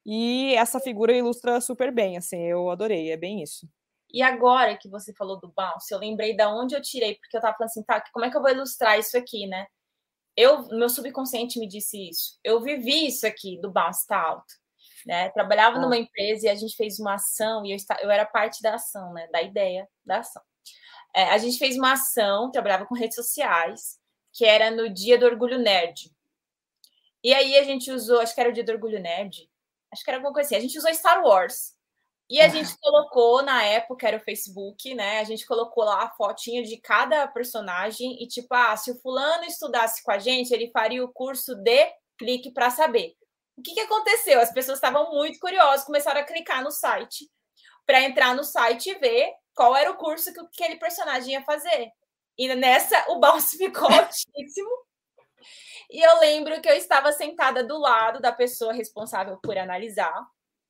E 0.06 0.54
essa 0.54 0.80
figura 0.80 1.12
ilustra 1.12 1.60
super 1.60 1.92
bem, 1.92 2.16
assim, 2.16 2.40
eu 2.42 2.70
adorei, 2.70 3.10
é 3.10 3.16
bem 3.16 3.42
isso. 3.42 3.68
E 4.12 4.22
agora 4.22 4.76
que 4.76 4.88
você 4.88 5.12
falou 5.14 5.40
do 5.40 5.48
bounce, 5.48 5.92
eu 5.92 5.98
lembrei 5.98 6.36
da 6.36 6.54
onde 6.54 6.74
eu 6.74 6.82
tirei, 6.82 7.14
porque 7.16 7.36
eu 7.36 7.40
tava 7.40 7.56
falando 7.56 7.70
assim, 7.70 7.82
tá, 7.82 8.02
como 8.12 8.26
é 8.26 8.30
que 8.30 8.36
eu 8.36 8.42
vou 8.42 8.50
ilustrar 8.50 8.98
isso 8.98 9.16
aqui, 9.16 9.46
né? 9.46 9.66
Eu, 10.36 10.68
meu 10.68 10.88
subconsciente 10.88 11.58
me 11.58 11.66
disse 11.66 12.08
isso. 12.10 12.38
Eu 12.44 12.60
vivi 12.60 13.06
isso 13.06 13.26
aqui 13.26 13.58
do 13.60 13.70
bounce 13.70 14.06
tá 14.06 14.20
alto, 14.20 14.54
né? 15.06 15.30
Trabalhava 15.30 15.78
ah. 15.78 15.80
numa 15.80 15.96
empresa 15.96 16.46
e 16.46 16.50
a 16.50 16.54
gente 16.54 16.76
fez 16.76 16.98
uma 16.98 17.14
ação 17.14 17.64
e 17.64 17.70
eu, 17.70 17.76
está, 17.76 17.98
eu 18.02 18.10
era 18.10 18.26
parte 18.26 18.62
da 18.62 18.74
ação, 18.74 19.12
né? 19.14 19.26
Da 19.28 19.42
ideia 19.42 19.88
da 20.04 20.18
ação. 20.18 20.42
É, 21.14 21.24
a 21.30 21.38
gente 21.38 21.58
fez 21.58 21.76
uma 21.76 21.92
ação, 21.92 22.50
trabalhava 22.50 22.86
com 22.86 22.94
redes 22.94 23.16
sociais, 23.16 23.98
que 24.32 24.44
era 24.44 24.70
no 24.70 24.88
Dia 24.88 25.18
do 25.18 25.26
Orgulho 25.26 25.58
Nerd. 25.58 26.10
E 27.24 27.32
aí 27.32 27.56
a 27.56 27.62
gente 27.62 27.90
usou, 27.90 28.20
acho 28.20 28.34
que 28.34 28.40
era 28.40 28.50
o 28.50 28.52
Dia 28.52 28.64
do 28.64 28.72
Orgulho 28.72 29.00
Nerd, 29.00 29.48
acho 29.92 30.04
que 30.04 30.10
era 30.10 30.18
alguma 30.18 30.32
coisa 30.32 30.48
assim. 30.48 30.56
A 30.56 30.60
gente 30.60 30.76
usou 30.76 30.92
Star 30.94 31.22
Wars 31.22 31.71
e 32.32 32.40
a 32.40 32.48
gente 32.48 32.78
colocou, 32.80 33.42
na 33.42 33.62
época, 33.62 34.08
era 34.08 34.16
o 34.16 34.24
Facebook, 34.24 34.94
né? 34.94 35.20
A 35.20 35.24
gente 35.24 35.46
colocou 35.46 35.84
lá 35.84 36.04
a 36.04 36.08
fotinha 36.08 36.62
de 36.62 36.78
cada 36.78 37.28
personagem 37.28 38.16
e, 38.22 38.26
tipo, 38.26 38.54
ah, 38.54 38.74
se 38.74 38.90
o 38.90 38.98
fulano 39.00 39.44
estudasse 39.44 40.02
com 40.02 40.10
a 40.10 40.18
gente, 40.18 40.50
ele 40.50 40.70
faria 40.70 41.04
o 41.04 41.12
curso 41.12 41.54
de 41.54 41.92
clique 42.16 42.50
para 42.50 42.70
saber. 42.70 43.14
O 43.54 43.60
que, 43.60 43.74
que 43.74 43.80
aconteceu? 43.80 44.40
As 44.40 44.50
pessoas 44.50 44.78
estavam 44.78 45.12
muito 45.12 45.38
curiosas, 45.38 45.84
começaram 45.84 46.22
a 46.22 46.24
clicar 46.24 46.64
no 46.64 46.70
site 46.70 47.30
para 47.84 48.00
entrar 48.00 48.34
no 48.34 48.44
site 48.44 48.88
e 48.88 48.94
ver 48.94 49.30
qual 49.54 49.76
era 49.76 49.90
o 49.90 49.98
curso 49.98 50.32
que 50.32 50.40
aquele 50.40 50.76
personagem 50.76 51.34
ia 51.34 51.44
fazer. 51.44 51.90
E 52.38 52.48
nessa, 52.54 53.10
o 53.10 53.20
bounce 53.20 53.58
ficou 53.60 53.88
altíssimo. 53.88 54.70
E 55.90 56.00
eu 56.00 56.18
lembro 56.20 56.62
que 56.62 56.68
eu 56.70 56.76
estava 56.76 57.12
sentada 57.12 57.62
do 57.62 57.78
lado 57.78 58.22
da 58.22 58.32
pessoa 58.32 58.72
responsável 58.72 59.36
por 59.42 59.58
analisar. 59.58 60.26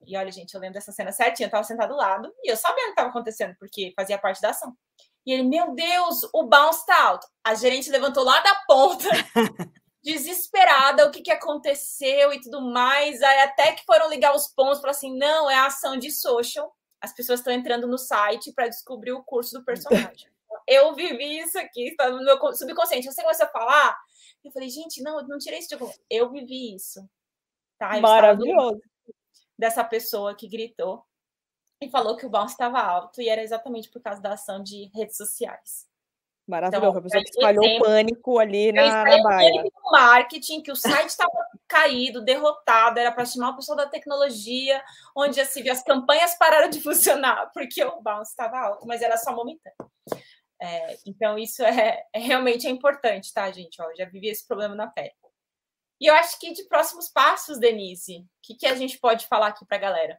E 0.06 0.16
olha, 0.16 0.30
gente, 0.30 0.54
eu 0.54 0.60
lembro 0.60 0.74
dessa 0.74 0.92
cena 0.92 1.12
certinha, 1.12 1.46
eu 1.46 1.50
tava 1.50 1.64
sentado 1.64 1.90
do 1.90 1.96
lado 1.96 2.32
e 2.42 2.50
eu 2.50 2.56
sabia 2.56 2.84
o 2.84 2.86
que 2.86 2.90
estava 2.90 3.08
acontecendo, 3.08 3.54
porque 3.58 3.92
fazia 3.96 4.18
parte 4.18 4.40
da 4.40 4.50
ação. 4.50 4.76
E 5.24 5.32
ele, 5.32 5.44
meu 5.44 5.74
Deus, 5.74 6.28
o 6.32 6.44
bounce 6.44 6.84
tá 6.84 7.00
alto. 7.04 7.26
A 7.44 7.54
gerente 7.54 7.90
levantou 7.90 8.24
lá 8.24 8.40
da 8.40 8.54
ponta, 8.66 9.08
desesperada, 10.02 11.06
o 11.06 11.10
que, 11.10 11.22
que 11.22 11.30
aconteceu 11.30 12.32
e 12.32 12.40
tudo 12.40 12.60
mais. 12.60 13.22
Aí 13.22 13.40
até 13.40 13.72
que 13.72 13.84
foram 13.84 14.10
ligar 14.10 14.34
os 14.34 14.48
pontos, 14.48 14.80
para 14.80 14.90
assim, 14.90 15.16
não, 15.16 15.48
é 15.48 15.54
a 15.54 15.66
ação 15.66 15.96
de 15.96 16.10
social. 16.10 16.74
As 17.00 17.12
pessoas 17.12 17.40
estão 17.40 17.52
entrando 17.52 17.86
no 17.86 17.98
site 17.98 18.52
para 18.52 18.68
descobrir 18.68 19.12
o 19.12 19.22
curso 19.22 19.52
do 19.52 19.64
personagem. 19.64 20.28
eu 20.66 20.94
vivi 20.94 21.38
isso 21.40 21.58
aqui, 21.58 21.88
está 21.88 22.10
no 22.10 22.24
meu 22.24 22.38
subconsciente. 22.54 23.06
Você 23.06 23.22
começou 23.22 23.46
a 23.46 23.50
falar, 23.50 23.96
eu 24.44 24.50
falei, 24.50 24.68
gente, 24.68 25.02
não, 25.02 25.20
eu 25.20 25.28
não 25.28 25.38
tirei 25.38 25.60
isso 25.60 25.76
de 25.76 25.84
Eu 26.10 26.30
vivi 26.30 26.74
isso. 26.74 27.08
Tá? 27.78 28.00
Maravilhoso 28.00 28.80
dessa 29.58 29.84
pessoa 29.84 30.34
que 30.34 30.48
gritou 30.48 31.04
e 31.80 31.90
falou 31.90 32.16
que 32.16 32.26
o 32.26 32.30
bounce 32.30 32.54
estava 32.54 32.80
alto 32.80 33.20
e 33.20 33.28
era 33.28 33.42
exatamente 33.42 33.88
por 33.88 34.00
causa 34.00 34.20
da 34.20 34.32
ação 34.32 34.62
de 34.62 34.90
redes 34.94 35.16
sociais. 35.16 35.90
Maravilhoso, 36.46 36.88
então, 36.88 36.98
a 36.98 37.02
pessoa 37.02 37.22
que 37.22 37.30
espalhou 37.30 37.64
exemplo, 37.64 37.86
pânico 37.86 38.38
ali 38.38 38.72
na, 38.72 39.04
na 39.04 39.22
baia. 39.22 39.64
marketing, 39.90 40.60
que 40.60 40.72
o 40.72 40.76
site 40.76 41.08
estava 41.08 41.30
caído, 41.68 42.20
derrotado, 42.20 42.98
era 42.98 43.12
para 43.12 43.24
chamar 43.24 43.50
o 43.50 43.56
pessoal 43.56 43.76
da 43.76 43.86
tecnologia, 43.86 44.82
onde 45.16 45.40
assim, 45.40 45.68
as 45.68 45.82
campanhas 45.82 46.36
pararam 46.36 46.68
de 46.68 46.80
funcionar, 46.82 47.50
porque 47.54 47.82
o 47.84 48.00
bounce 48.00 48.32
estava 48.32 48.58
alto, 48.58 48.86
mas 48.86 49.02
era 49.02 49.16
só 49.16 49.34
momentâneo. 49.34 49.76
É, 50.60 50.96
então, 51.06 51.38
isso 51.38 51.62
é, 51.62 52.04
é, 52.12 52.18
realmente 52.18 52.66
é 52.66 52.70
importante, 52.70 53.32
tá, 53.32 53.50
gente? 53.50 53.80
Ó, 53.80 53.94
já 53.96 54.04
vivi 54.04 54.28
esse 54.28 54.46
problema 54.46 54.74
na 54.74 54.86
pele. 54.86 55.12
E 56.02 56.06
eu 56.06 56.14
acho 56.16 56.36
que 56.40 56.52
de 56.52 56.64
próximos 56.64 57.08
passos, 57.08 57.60
Denise, 57.60 58.16
o 58.16 58.26
que, 58.42 58.56
que 58.56 58.66
a 58.66 58.74
gente 58.74 58.98
pode 58.98 59.28
falar 59.28 59.46
aqui 59.46 59.64
para 59.64 59.76
a 59.76 59.80
galera? 59.80 60.18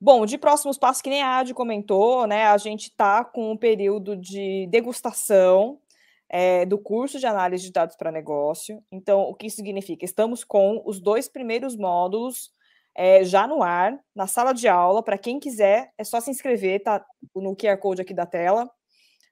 Bom, 0.00 0.24
de 0.24 0.38
próximos 0.38 0.78
passos, 0.78 1.02
que 1.02 1.10
nem 1.10 1.22
a 1.22 1.40
Adi 1.40 1.52
comentou, 1.52 2.26
né? 2.26 2.46
A 2.46 2.56
gente 2.56 2.84
está 2.84 3.22
com 3.22 3.52
um 3.52 3.56
período 3.56 4.16
de 4.16 4.66
degustação 4.70 5.78
é, 6.26 6.64
do 6.64 6.78
curso 6.78 7.18
de 7.18 7.26
análise 7.26 7.64
de 7.64 7.70
dados 7.70 7.96
para 7.96 8.10
negócio. 8.10 8.82
Então, 8.90 9.20
o 9.24 9.34
que 9.34 9.46
isso 9.46 9.56
significa? 9.56 10.06
Estamos 10.06 10.42
com 10.42 10.82
os 10.86 11.02
dois 11.02 11.28
primeiros 11.28 11.76
módulos 11.76 12.50
é, 12.96 13.22
já 13.24 13.46
no 13.46 13.62
ar, 13.62 14.00
na 14.14 14.26
sala 14.26 14.54
de 14.54 14.68
aula. 14.68 15.02
Para 15.02 15.18
quem 15.18 15.38
quiser, 15.38 15.92
é 15.98 16.02
só 16.02 16.18
se 16.18 16.30
inscrever, 16.30 16.82
tá 16.82 17.04
no 17.34 17.54
QR 17.54 17.76
Code 17.76 18.00
aqui 18.00 18.14
da 18.14 18.24
tela. 18.24 18.66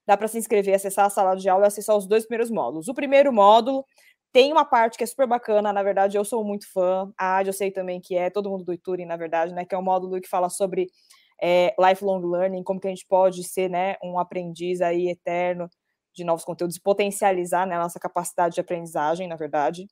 Dá 0.07 0.19
para 0.19 0.29
se 0.29 0.37
inscrever, 0.37 0.75
acessar 0.75 1.07
a 1.07 1.11
sala 1.11 1.35
de 1.35 1.49
aula 1.49 1.65
e 1.65 1.69
acessar 1.69 1.97
os 1.97 2.07
dois 2.07 2.27
primeiros 2.27 2.51
módulos. 2.51 2.89
O 2.89 2.95
primeiro 2.95 3.33
módulo 3.33 3.87
tem 4.35 4.51
uma 4.51 4.65
parte 4.65 4.99
que 4.99 5.05
é 5.05 5.07
super 5.07 5.29
bacana, 5.29 5.73
na 5.73 5.81
verdade, 5.81 6.17
eu 6.17 6.25
sou 6.25 6.45
muito 6.45 6.67
fã. 6.73 7.09
A 7.17 7.37
Adi 7.37 7.51
eu 7.51 7.53
sei 7.53 7.71
também 7.71 8.01
que 8.01 8.17
é, 8.17 8.29
todo 8.29 8.51
mundo 8.51 8.65
do 8.65 8.77
Turing, 8.77 9.05
na 9.05 9.17
verdade, 9.17 9.55
né? 9.55 9.65
Que 9.65 9.77
é 9.77 9.79
um 9.79 9.83
módulo 9.83 10.21
que 10.21 10.29
fala 10.29 10.49
sobre 10.51 10.89
é, 11.41 11.73
lifelong 11.79 12.21
learning, 12.21 12.65
como 12.65 12.81
que 12.81 12.89
a 12.89 12.91
gente 12.91 13.07
pode 13.07 13.45
ser 13.45 13.71
né, 13.71 13.95
um 14.03 14.19
aprendiz 14.19 14.81
aí 14.81 15.09
eterno 15.09 15.71
de 16.13 16.25
novos 16.25 16.45
conteúdos, 16.45 16.79
potencializar 16.81 17.65
né, 17.65 17.77
a 17.77 17.79
nossa 17.79 18.01
capacidade 18.01 18.57
de 18.57 18.61
aprendizagem, 18.61 19.29
na 19.29 19.37
verdade. 19.37 19.87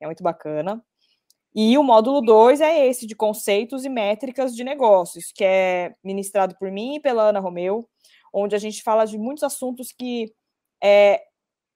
É 0.00 0.06
muito 0.06 0.22
bacana. 0.22 0.80
E 1.52 1.76
o 1.76 1.82
módulo 1.82 2.20
2 2.20 2.60
é 2.60 2.86
esse, 2.86 3.04
de 3.04 3.16
conceitos 3.16 3.84
e 3.84 3.88
métricas 3.88 4.54
de 4.54 4.62
negócios, 4.62 5.32
que 5.34 5.42
é 5.42 5.92
ministrado 6.04 6.56
por 6.56 6.70
mim 6.70 6.96
e 6.96 7.00
pela 7.00 7.30
Ana 7.30 7.40
Romeu, 7.40 7.88
onde 8.32 8.54
a 8.54 8.58
gente 8.60 8.80
fala 8.80 9.04
de 9.06 9.18
muitos 9.18 9.42
assuntos 9.42 9.90
que, 9.90 10.32
é, 10.80 11.20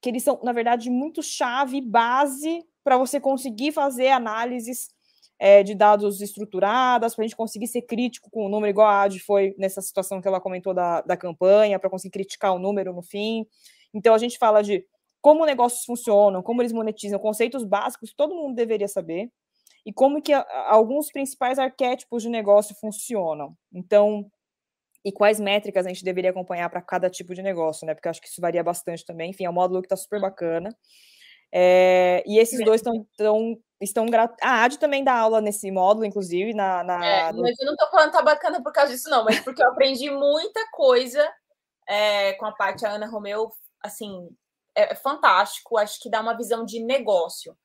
que 0.03 0.09
eles 0.09 0.25
são, 0.25 0.41
na 0.43 0.53
verdade, 0.53 0.91
muito 0.91 1.23
chave, 1.23 1.81
base 1.81 2.67
para 2.83 2.99
você 2.99 3.21
conseguir 3.21 3.71
fazer 3.71 4.09
análises 4.09 4.91
é, 5.39 5.63
de 5.63 5.75
dados 5.75 6.21
estruturadas, 6.21 7.15
para 7.15 7.25
a 7.25 7.27
gente 7.27 7.37
conseguir 7.37 7.69
ser 7.69 7.83
crítico 7.83 8.29
com 8.31 8.45
o 8.45 8.49
número, 8.49 8.71
igual 8.71 8.89
a 8.89 9.03
Adi 9.03 9.21
foi 9.21 9.55
nessa 9.57 9.81
situação 9.81 10.21
que 10.21 10.27
ela 10.27 10.41
comentou 10.41 10.75
da, 10.75 11.01
da 11.03 11.17
campanha, 11.17 11.79
para 11.79 11.89
conseguir 11.89 12.13
criticar 12.13 12.53
o 12.53 12.59
número 12.59 12.93
no 12.93 13.03
fim. 13.03 13.47
Então, 13.95 14.13
a 14.13 14.19
gente 14.19 14.39
fala 14.39 14.61
de 14.61 14.85
como 15.21 15.47
negócios 15.47 15.85
funcionam, 15.85 16.43
como 16.43 16.61
eles 16.61 16.73
monetizam, 16.73 17.21
conceitos 17.21 17.65
básicos 17.65 18.11
que 18.11 18.17
todo 18.17 18.35
mundo 18.35 18.57
deveria 18.57 18.89
saber 18.89 19.31
e 19.87 19.93
como 19.93 20.21
que 20.21 20.33
a, 20.33 20.45
alguns 20.69 21.13
principais 21.13 21.61
arquétipos 21.61 22.25
de 22.25 22.29
negócio 22.29 22.75
funcionam. 22.75 23.57
Então, 23.73 24.29
e 25.05 25.11
quais 25.11 25.41
métricas 25.41 25.85
a 25.85 25.89
gente 25.89 26.05
deveria 26.05 26.31
acompanhar 26.31 26.69
para 26.71 26.81
cada 26.81 27.11
tipo 27.11 27.35
de 27.35 27.43
negócio, 27.43 27.87
né? 27.87 27.95
Porque 27.95 28.09
acho 28.09 28.21
que 28.21 28.29
isso 28.29 28.41
varia 28.41 28.63
bastante 28.63 29.05
também. 29.05 29.31
Enfim, 29.31 29.45
é 29.45 29.51
um 29.51 29.53
módulo 29.53 29.83
que 29.83 29.87
está 29.87 29.97
super 29.97 30.21
bacana. 30.21 30.71
É, 31.53 32.23
e 32.27 32.39
esses 32.39 32.65
dois 32.65 32.81
estão 32.81 33.07
tão, 33.17 33.59
estão 33.81 34.07
gratuitos. 34.07 34.47
A 34.47 34.65
AD 34.65 34.79
também 34.79 35.05
dá 35.05 35.15
aula 35.15 35.41
nesse 35.41 35.71
módulo, 35.71 36.07
inclusive, 36.07 36.55
na. 36.55 36.83
na 36.83 37.05
é, 37.05 37.33
mas 37.33 37.59
eu 37.59 37.67
não 37.67 37.75
estou 37.75 37.91
falando 37.91 38.11
que 38.11 38.17
tá 38.17 38.23
bacana 38.23 38.63
por 38.63 38.73
causa 38.73 38.93
disso, 38.93 39.11
não, 39.11 39.25
mas 39.25 39.41
porque 39.41 39.63
eu 39.63 39.69
aprendi 39.69 40.11
muita 40.11 40.61
coisa 40.71 41.29
é, 41.87 42.33
com 42.35 42.47
a 42.47 42.53
parte 42.53 42.87
a 42.87 42.93
Ana 42.93 43.07
Romeu, 43.07 43.51
assim, 43.83 44.29
é, 44.75 44.93
é 44.93 44.95
fantástico. 44.95 45.77
Acho 45.77 46.01
que 46.01 46.09
dá 46.11 46.21
uma 46.21 46.37
visão 46.37 46.65
de 46.65 46.83
negócio. 46.83 47.57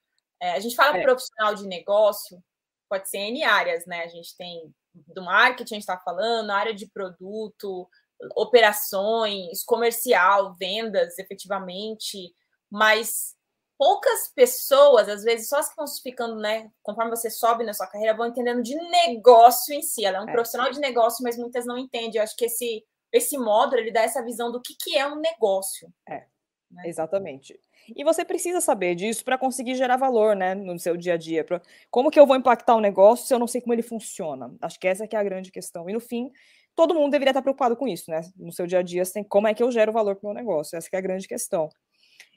É, 0.42 0.52
a 0.52 0.60
gente 0.60 0.76
fala 0.76 0.98
é. 0.98 1.02
profissional 1.02 1.56
de 1.56 1.66
negócio, 1.66 2.44
pode 2.88 3.10
ser 3.10 3.18
N 3.18 3.44
áreas, 3.44 3.86
né? 3.86 4.04
A 4.04 4.08
gente 4.08 4.36
tem 4.36 4.74
do 4.94 5.24
marketing, 5.24 5.76
a 5.76 5.78
gente 5.78 5.84
está 5.84 5.98
falando, 5.98 6.50
área 6.52 6.74
de 6.74 6.88
produto, 6.88 7.88
operações, 8.36 9.64
comercial, 9.64 10.56
vendas, 10.60 11.18
efetivamente, 11.20 12.34
mas 12.70 13.36
poucas 13.78 14.32
pessoas, 14.34 15.08
às 15.08 15.24
vezes, 15.24 15.48
só 15.48 15.60
as 15.60 15.70
que 15.70 15.76
vão 15.76 15.86
ficando, 16.02 16.36
né? 16.38 16.72
Conforme 16.82 17.12
você 17.12 17.30
sobe 17.30 17.64
na 17.64 17.74
sua 17.74 17.88
carreira, 17.88 18.18
vão 18.18 18.26
entendendo 18.26 18.64
de 18.64 18.76
negócio 18.76 19.74
em 19.74 19.82
si. 19.82 20.04
Ela 20.04 20.18
é 20.18 20.22
um 20.22 20.30
é. 20.30 20.32
profissional 20.32 20.72
de 20.72 20.80
negócio, 20.80 21.24
mas 21.24 21.38
muitas 21.38 21.66
não 21.66 21.78
entendem. 21.78 22.16
Eu 22.16 22.24
acho 22.24 22.36
que 22.36 22.46
esse, 22.46 22.84
esse 23.14 23.38
módulo 23.38 23.80
ele 23.80 23.92
dá 23.92 24.02
essa 24.02 24.24
visão 24.24 24.52
do 24.52 24.62
que, 24.62 24.76
que 24.82 24.98
é 24.98 25.08
um 25.08 25.20
negócio. 25.20 25.94
É, 26.10 26.26
né? 26.72 26.84
exatamente. 26.86 27.60
E 27.96 28.04
você 28.04 28.26
precisa 28.26 28.60
saber 28.60 28.96
disso 28.96 29.24
para 29.24 29.38
conseguir 29.38 29.76
gerar 29.76 29.98
valor, 29.98 30.36
né, 30.36 30.54
no 30.56 30.78
seu 30.80 30.98
dia 30.98 31.14
a 31.14 31.18
dia. 31.18 31.44
Pra... 31.44 31.62
Como 31.90 32.12
que 32.12 32.20
eu 32.20 32.26
vou 32.26 32.36
impactar 32.36 32.76
o 32.76 32.78
um 32.78 32.82
negócio 32.82 33.26
se 33.26 33.34
eu 33.34 33.40
não 33.40 33.48
sei 33.48 33.62
como 33.62 33.74
ele 33.74 33.82
funciona? 33.82 34.54
Acho 34.62 34.80
que 34.80 34.88
essa 34.88 35.08
que 35.08 35.16
é 35.16 35.20
a 35.20 35.24
grande 35.24 35.52
questão. 35.52 35.90
E 35.90 35.94
no 35.94 36.00
fim, 36.00 36.32
todo 36.76 36.94
mundo 36.94 37.12
deveria 37.12 37.32
estar 37.32 37.42
preocupado 37.42 37.76
com 37.76 37.88
isso, 37.88 38.12
né? 38.12 38.22
No 38.36 38.52
seu 38.52 38.68
dia 38.68 38.80
a 38.80 38.82
dia, 38.82 39.02
assim, 39.02 39.24
como 39.24 39.48
é 39.48 39.54
que 39.54 39.64
eu 39.64 39.72
gero 39.72 39.92
valor 39.92 40.16
para 40.16 40.30
o 40.30 40.34
meu 40.34 40.42
negócio? 40.42 40.78
Essa 40.78 40.90
que 40.90 40.96
é 40.96 41.00
a 41.00 41.02
grande 41.02 41.28
questão. 41.28 41.70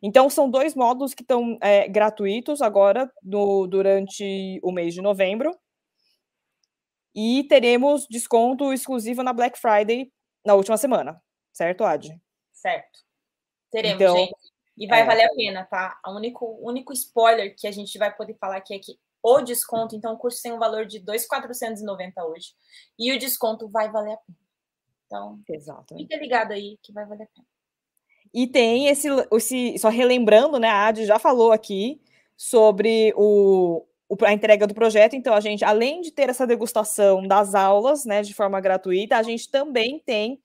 Então, 0.02 0.30
são 0.30 0.48
dois 0.48 0.74
módulos 0.74 1.12
que 1.12 1.22
estão 1.22 1.58
é, 1.60 1.86
gratuitos 1.86 2.62
agora 2.62 3.10
durante 3.22 4.58
o 4.62 4.72
mês 4.72 4.94
de 4.94 5.02
novembro. 5.02 5.54
E 7.14 7.44
teremos 7.44 8.06
desconto 8.08 8.72
exclusivo 8.72 9.22
na 9.22 9.32
Black 9.32 9.58
Friday 9.58 10.10
na 10.44 10.54
última 10.54 10.76
semana. 10.76 11.20
Certo, 11.52 11.84
Adi? 11.84 12.18
Certo. 12.52 13.00
Teremos, 13.70 14.00
então, 14.00 14.16
gente. 14.16 14.49
E 14.80 14.86
vai 14.86 15.02
é. 15.02 15.04
valer 15.04 15.24
a 15.24 15.34
pena, 15.34 15.64
tá? 15.66 16.00
O 16.06 16.16
único, 16.16 16.58
único 16.62 16.90
spoiler 16.94 17.54
que 17.54 17.66
a 17.66 17.70
gente 17.70 17.98
vai 17.98 18.10
poder 18.16 18.34
falar 18.40 18.56
aqui 18.56 18.72
é 18.72 18.78
que 18.78 18.98
o 19.22 19.42
desconto, 19.42 19.94
então 19.94 20.14
o 20.14 20.16
curso 20.16 20.42
tem 20.42 20.52
um 20.54 20.58
valor 20.58 20.86
de 20.86 20.98
2,490 20.98 22.24
hoje. 22.24 22.54
E 22.98 23.12
o 23.12 23.18
desconto 23.18 23.68
vai 23.68 23.90
valer 23.90 24.14
a 24.14 24.16
pena. 24.16 24.38
Então, 25.06 25.40
Exato. 25.46 25.94
fica 25.94 26.16
ligado 26.16 26.52
aí 26.52 26.78
que 26.82 26.94
vai 26.94 27.04
valer 27.04 27.24
a 27.24 27.26
pena. 27.26 27.46
E 28.32 28.46
tem 28.46 28.86
esse, 28.86 29.08
esse 29.32 29.78
só 29.78 29.90
relembrando, 29.90 30.58
né? 30.58 30.68
A 30.68 30.86
Adi 30.86 31.04
já 31.04 31.18
falou 31.18 31.52
aqui 31.52 32.00
sobre 32.34 33.12
o, 33.16 33.84
a 34.22 34.32
entrega 34.32 34.66
do 34.66 34.72
projeto. 34.72 35.14
Então, 35.14 35.34
a 35.34 35.40
gente, 35.40 35.62
além 35.62 36.00
de 36.00 36.10
ter 36.10 36.30
essa 36.30 36.46
degustação 36.46 37.26
das 37.26 37.54
aulas, 37.54 38.06
né, 38.06 38.22
de 38.22 38.32
forma 38.32 38.58
gratuita, 38.62 39.18
a 39.18 39.22
gente 39.22 39.50
também 39.50 39.98
tem 39.98 40.40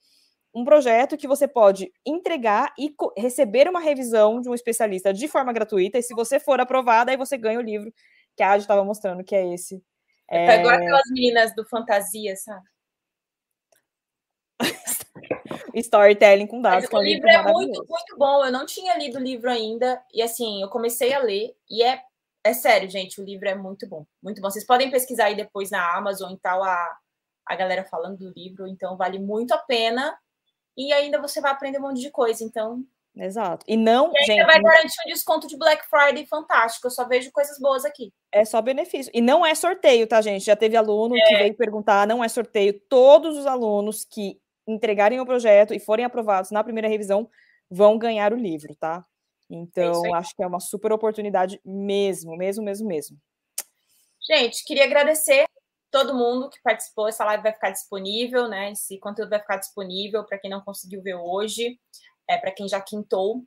um 0.56 0.64
projeto 0.64 1.18
que 1.18 1.28
você 1.28 1.46
pode 1.46 1.92
entregar 2.04 2.72
e 2.78 2.90
receber 3.14 3.68
uma 3.68 3.78
revisão 3.78 4.40
de 4.40 4.48
um 4.48 4.54
especialista 4.54 5.12
de 5.12 5.28
forma 5.28 5.52
gratuita, 5.52 5.98
e 5.98 6.02
se 6.02 6.14
você 6.14 6.40
for 6.40 6.58
aprovada, 6.58 7.10
aí 7.10 7.16
você 7.16 7.36
ganha 7.36 7.58
o 7.58 7.62
livro 7.62 7.92
que 8.34 8.42
a 8.42 8.52
Adi 8.52 8.62
estava 8.62 8.82
mostrando, 8.82 9.22
que 9.22 9.36
é 9.36 9.52
esse. 9.52 9.84
É... 10.26 10.46
Pegou 10.56 10.70
aquelas 10.70 11.10
meninas 11.10 11.54
do 11.54 11.62
Fantasia, 11.68 12.34
sabe? 12.36 12.66
Storytelling 15.74 16.46
com 16.46 16.62
dados. 16.62 16.88
o 16.90 17.02
livro 17.02 17.28
é 17.28 17.42
muito, 17.42 17.84
muito 17.86 18.16
bom. 18.16 18.42
Eu 18.42 18.50
não 18.50 18.64
tinha 18.64 18.96
lido 18.96 19.18
o 19.18 19.22
livro 19.22 19.50
ainda, 19.50 20.02
e 20.10 20.22
assim, 20.22 20.62
eu 20.62 20.70
comecei 20.70 21.12
a 21.12 21.18
ler, 21.18 21.54
e 21.68 21.82
é, 21.82 22.02
é 22.42 22.54
sério, 22.54 22.88
gente, 22.88 23.20
o 23.20 23.24
livro 23.24 23.46
é 23.46 23.54
muito 23.54 23.86
bom. 23.86 24.06
Muito 24.22 24.40
bom. 24.40 24.50
Vocês 24.50 24.64
podem 24.64 24.90
pesquisar 24.90 25.26
aí 25.26 25.36
depois 25.36 25.70
na 25.70 25.98
Amazon 25.98 26.32
e 26.32 26.38
tal, 26.38 26.64
a, 26.64 26.98
a 27.44 27.54
galera 27.54 27.84
falando 27.84 28.16
do 28.16 28.32
livro, 28.34 28.66
então 28.66 28.96
vale 28.96 29.18
muito 29.18 29.52
a 29.52 29.58
pena 29.58 30.18
e 30.76 30.92
ainda 30.92 31.20
você 31.20 31.40
vai 31.40 31.52
aprender 31.52 31.78
um 31.78 31.82
monte 31.82 32.00
de 32.00 32.10
coisa. 32.10 32.44
Então. 32.44 32.84
Exato. 33.16 33.64
E 33.66 33.76
não. 33.76 34.12
E 34.12 34.18
ainda 34.18 34.34
gente, 34.34 34.46
vai 34.46 34.60
garantir 34.60 34.96
um 35.06 35.10
desconto 35.10 35.46
de 35.46 35.56
Black 35.56 35.84
Friday 35.88 36.26
fantástico. 36.26 36.86
Eu 36.86 36.90
só 36.90 37.06
vejo 37.08 37.32
coisas 37.32 37.58
boas 37.58 37.84
aqui. 37.84 38.12
É 38.30 38.44
só 38.44 38.60
benefício. 38.60 39.10
E 39.14 39.20
não 39.20 39.44
é 39.44 39.54
sorteio, 39.54 40.06
tá, 40.06 40.20
gente? 40.20 40.44
Já 40.44 40.54
teve 40.54 40.76
aluno 40.76 41.16
é. 41.16 41.20
que 41.20 41.36
veio 41.36 41.54
perguntar, 41.54 42.06
não 42.06 42.22
é 42.22 42.28
sorteio. 42.28 42.78
Todos 42.88 43.38
os 43.38 43.46
alunos 43.46 44.04
que 44.04 44.38
entregarem 44.66 45.20
o 45.20 45.26
projeto 45.26 45.72
e 45.72 45.80
forem 45.80 46.04
aprovados 46.04 46.50
na 46.50 46.62
primeira 46.62 46.88
revisão 46.88 47.28
vão 47.70 47.96
ganhar 47.96 48.32
o 48.32 48.36
livro, 48.36 48.74
tá? 48.74 49.02
Então, 49.48 50.04
é 50.06 50.18
acho 50.18 50.34
que 50.34 50.42
é 50.42 50.46
uma 50.46 50.60
super 50.60 50.92
oportunidade 50.92 51.60
mesmo, 51.64 52.36
mesmo, 52.36 52.64
mesmo, 52.64 52.86
mesmo. 52.86 53.16
Gente, 54.28 54.64
queria 54.64 54.84
agradecer 54.84 55.46
todo 55.90 56.14
mundo 56.14 56.50
que 56.50 56.60
participou. 56.62 57.08
Essa 57.08 57.24
live 57.24 57.42
vai 57.42 57.52
ficar 57.52 57.70
disponível, 57.70 58.48
né? 58.48 58.72
Esse 58.72 58.98
conteúdo 58.98 59.30
vai 59.30 59.40
ficar 59.40 59.56
disponível 59.56 60.24
para 60.24 60.38
quem 60.38 60.50
não 60.50 60.60
conseguiu 60.60 61.02
ver 61.02 61.14
hoje, 61.14 61.78
é, 62.28 62.36
para 62.36 62.52
quem 62.52 62.68
já 62.68 62.80
quintou. 62.80 63.44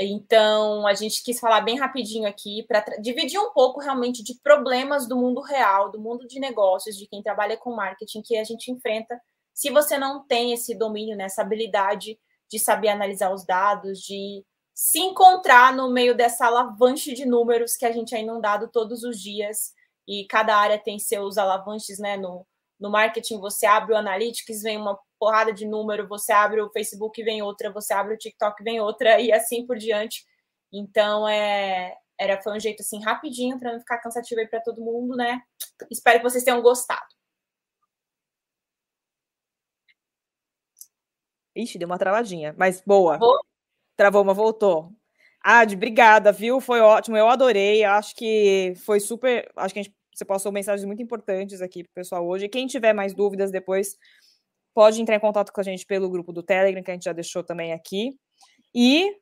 Então, 0.00 0.86
a 0.86 0.94
gente 0.94 1.24
quis 1.24 1.40
falar 1.40 1.60
bem 1.60 1.76
rapidinho 1.76 2.28
aqui 2.28 2.64
para 2.68 2.80
dividir 3.00 3.38
um 3.40 3.52
pouco 3.52 3.80
realmente 3.80 4.22
de 4.22 4.38
problemas 4.40 5.08
do 5.08 5.16
mundo 5.16 5.40
real, 5.40 5.90
do 5.90 6.00
mundo 6.00 6.26
de 6.28 6.38
negócios, 6.38 6.96
de 6.96 7.08
quem 7.08 7.20
trabalha 7.20 7.56
com 7.56 7.74
marketing, 7.74 8.22
que 8.22 8.36
a 8.36 8.44
gente 8.44 8.70
enfrenta 8.70 9.20
se 9.52 9.70
você 9.70 9.98
não 9.98 10.24
tem 10.24 10.52
esse 10.52 10.72
domínio, 10.78 11.16
né, 11.16 11.24
essa 11.24 11.42
habilidade 11.42 12.16
de 12.48 12.60
saber 12.60 12.90
analisar 12.90 13.34
os 13.34 13.44
dados, 13.44 13.98
de 13.98 14.44
se 14.72 15.00
encontrar 15.00 15.74
no 15.74 15.90
meio 15.90 16.16
dessa 16.16 16.46
alavanche 16.46 17.12
de 17.12 17.26
números 17.26 17.76
que 17.76 17.84
a 17.84 17.90
gente 17.90 18.14
é 18.14 18.20
inundado 18.20 18.68
todos 18.68 19.02
os 19.02 19.20
dias 19.20 19.72
e 20.08 20.26
cada 20.26 20.56
área 20.56 20.78
tem 20.78 20.98
seus 20.98 21.36
alavanches, 21.36 21.98
né? 21.98 22.16
No, 22.16 22.46
no 22.80 22.90
marketing, 22.90 23.38
você 23.38 23.66
abre 23.66 23.92
o 23.92 23.96
Analytics, 23.96 24.62
vem 24.62 24.78
uma 24.78 24.98
porrada 25.18 25.52
de 25.52 25.66
número, 25.66 26.08
você 26.08 26.32
abre 26.32 26.62
o 26.62 26.70
Facebook, 26.70 27.22
vem 27.22 27.42
outra, 27.42 27.70
você 27.70 27.92
abre 27.92 28.14
o 28.14 28.18
TikTok, 28.18 28.64
vem 28.64 28.80
outra, 28.80 29.20
e 29.20 29.30
assim 29.30 29.66
por 29.66 29.76
diante. 29.76 30.24
Então, 30.72 31.28
é, 31.28 31.94
era, 32.18 32.40
foi 32.40 32.56
um 32.56 32.60
jeito 32.60 32.80
assim 32.80 33.02
rapidinho 33.02 33.58
para 33.58 33.72
não 33.72 33.80
ficar 33.80 33.98
cansativo 33.98 34.40
aí 34.40 34.48
para 34.48 34.62
todo 34.62 34.80
mundo, 34.80 35.14
né? 35.14 35.42
Espero 35.90 36.18
que 36.20 36.30
vocês 36.30 36.42
tenham 36.42 36.62
gostado. 36.62 37.06
Ixi, 41.54 41.76
deu 41.78 41.86
uma 41.86 41.98
travadinha, 41.98 42.54
mas 42.56 42.80
boa. 42.80 43.18
Travou, 43.18 43.40
Travou 43.96 44.24
mas 44.24 44.36
voltou. 44.36 44.92
Ad, 45.42 45.74
obrigada, 45.74 46.32
viu? 46.32 46.60
Foi 46.60 46.80
ótimo, 46.80 47.16
eu 47.16 47.28
adorei. 47.28 47.84
Acho 47.84 48.14
que 48.14 48.74
foi 48.84 49.00
super. 49.00 49.50
Acho 49.56 49.74
que 49.74 49.80
a 49.80 49.82
gente, 49.82 49.94
você 50.18 50.24
passou 50.24 50.50
mensagens 50.50 50.84
muito 50.84 51.02
importantes 51.02 51.62
aqui 51.62 51.84
pro 51.84 51.92
pessoal 51.94 52.26
hoje. 52.26 52.48
Quem 52.48 52.66
tiver 52.66 52.92
mais 52.92 53.14
dúvidas 53.14 53.52
depois, 53.52 53.96
pode 54.74 55.00
entrar 55.00 55.14
em 55.14 55.20
contato 55.20 55.52
com 55.52 55.60
a 55.60 55.64
gente 55.64 55.86
pelo 55.86 56.10
grupo 56.10 56.32
do 56.32 56.42
Telegram, 56.42 56.82
que 56.82 56.90
a 56.90 56.94
gente 56.94 57.04
já 57.04 57.12
deixou 57.12 57.44
também 57.44 57.72
aqui. 57.72 58.18
E 58.74 59.16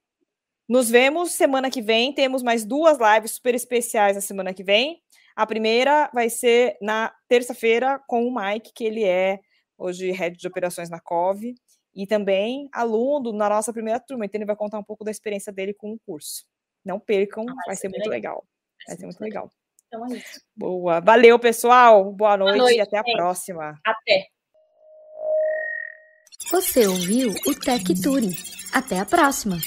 nos 0.68 0.88
vemos 0.90 1.32
semana 1.32 1.70
que 1.70 1.82
vem. 1.82 2.14
Temos 2.14 2.42
mais 2.42 2.64
duas 2.64 2.98
lives 2.98 3.32
super 3.32 3.54
especiais 3.54 4.16
na 4.16 4.22
semana 4.22 4.54
que 4.54 4.64
vem. 4.64 5.02
A 5.36 5.46
primeira 5.46 6.10
vai 6.14 6.30
ser 6.30 6.78
na 6.80 7.14
terça-feira 7.28 8.02
com 8.06 8.26
o 8.26 8.34
Mike, 8.34 8.72
que 8.74 8.84
ele 8.84 9.04
é 9.04 9.38
hoje 9.76 10.10
head 10.10 10.36
de 10.36 10.48
operações 10.48 10.88
na 10.88 10.98
COV 10.98 11.54
e 11.94 12.06
também 12.06 12.68
aluno 12.72 13.32
na 13.32 13.50
nossa 13.50 13.72
primeira 13.72 14.00
turma. 14.00 14.24
Então 14.24 14.38
ele 14.38 14.46
vai 14.46 14.56
contar 14.56 14.78
um 14.78 14.84
pouco 14.84 15.04
da 15.04 15.10
experiência 15.10 15.52
dele 15.52 15.74
com 15.74 15.92
o 15.92 15.98
curso. 16.06 16.46
Não 16.82 16.98
percam, 16.98 17.44
ah, 17.48 17.54
vai, 17.66 17.76
ser 17.76 17.88
muito 17.88 18.08
legal. 18.08 18.36
legal. 18.36 18.46
Vai, 18.86 18.96
ser 18.96 19.04
muito 19.04 19.20
legal. 19.20 19.44
legal. 19.44 19.65
Então 19.86 20.06
é 20.06 20.16
isso. 20.16 20.40
Boa. 20.56 21.00
Valeu, 21.00 21.38
pessoal. 21.38 22.12
Boa 22.12 22.36
noite, 22.36 22.56
Boa 22.56 22.64
noite 22.64 22.78
e 22.78 22.80
até 22.80 22.98
a 22.98 23.04
próxima. 23.04 23.78
Até. 23.84 24.26
Você 26.50 26.86
ouviu 26.86 27.30
o 27.46 27.54
Tech 27.54 27.84
Turing. 28.02 28.34
Até 28.72 28.98
a 28.98 29.06
próxima. 29.06 29.58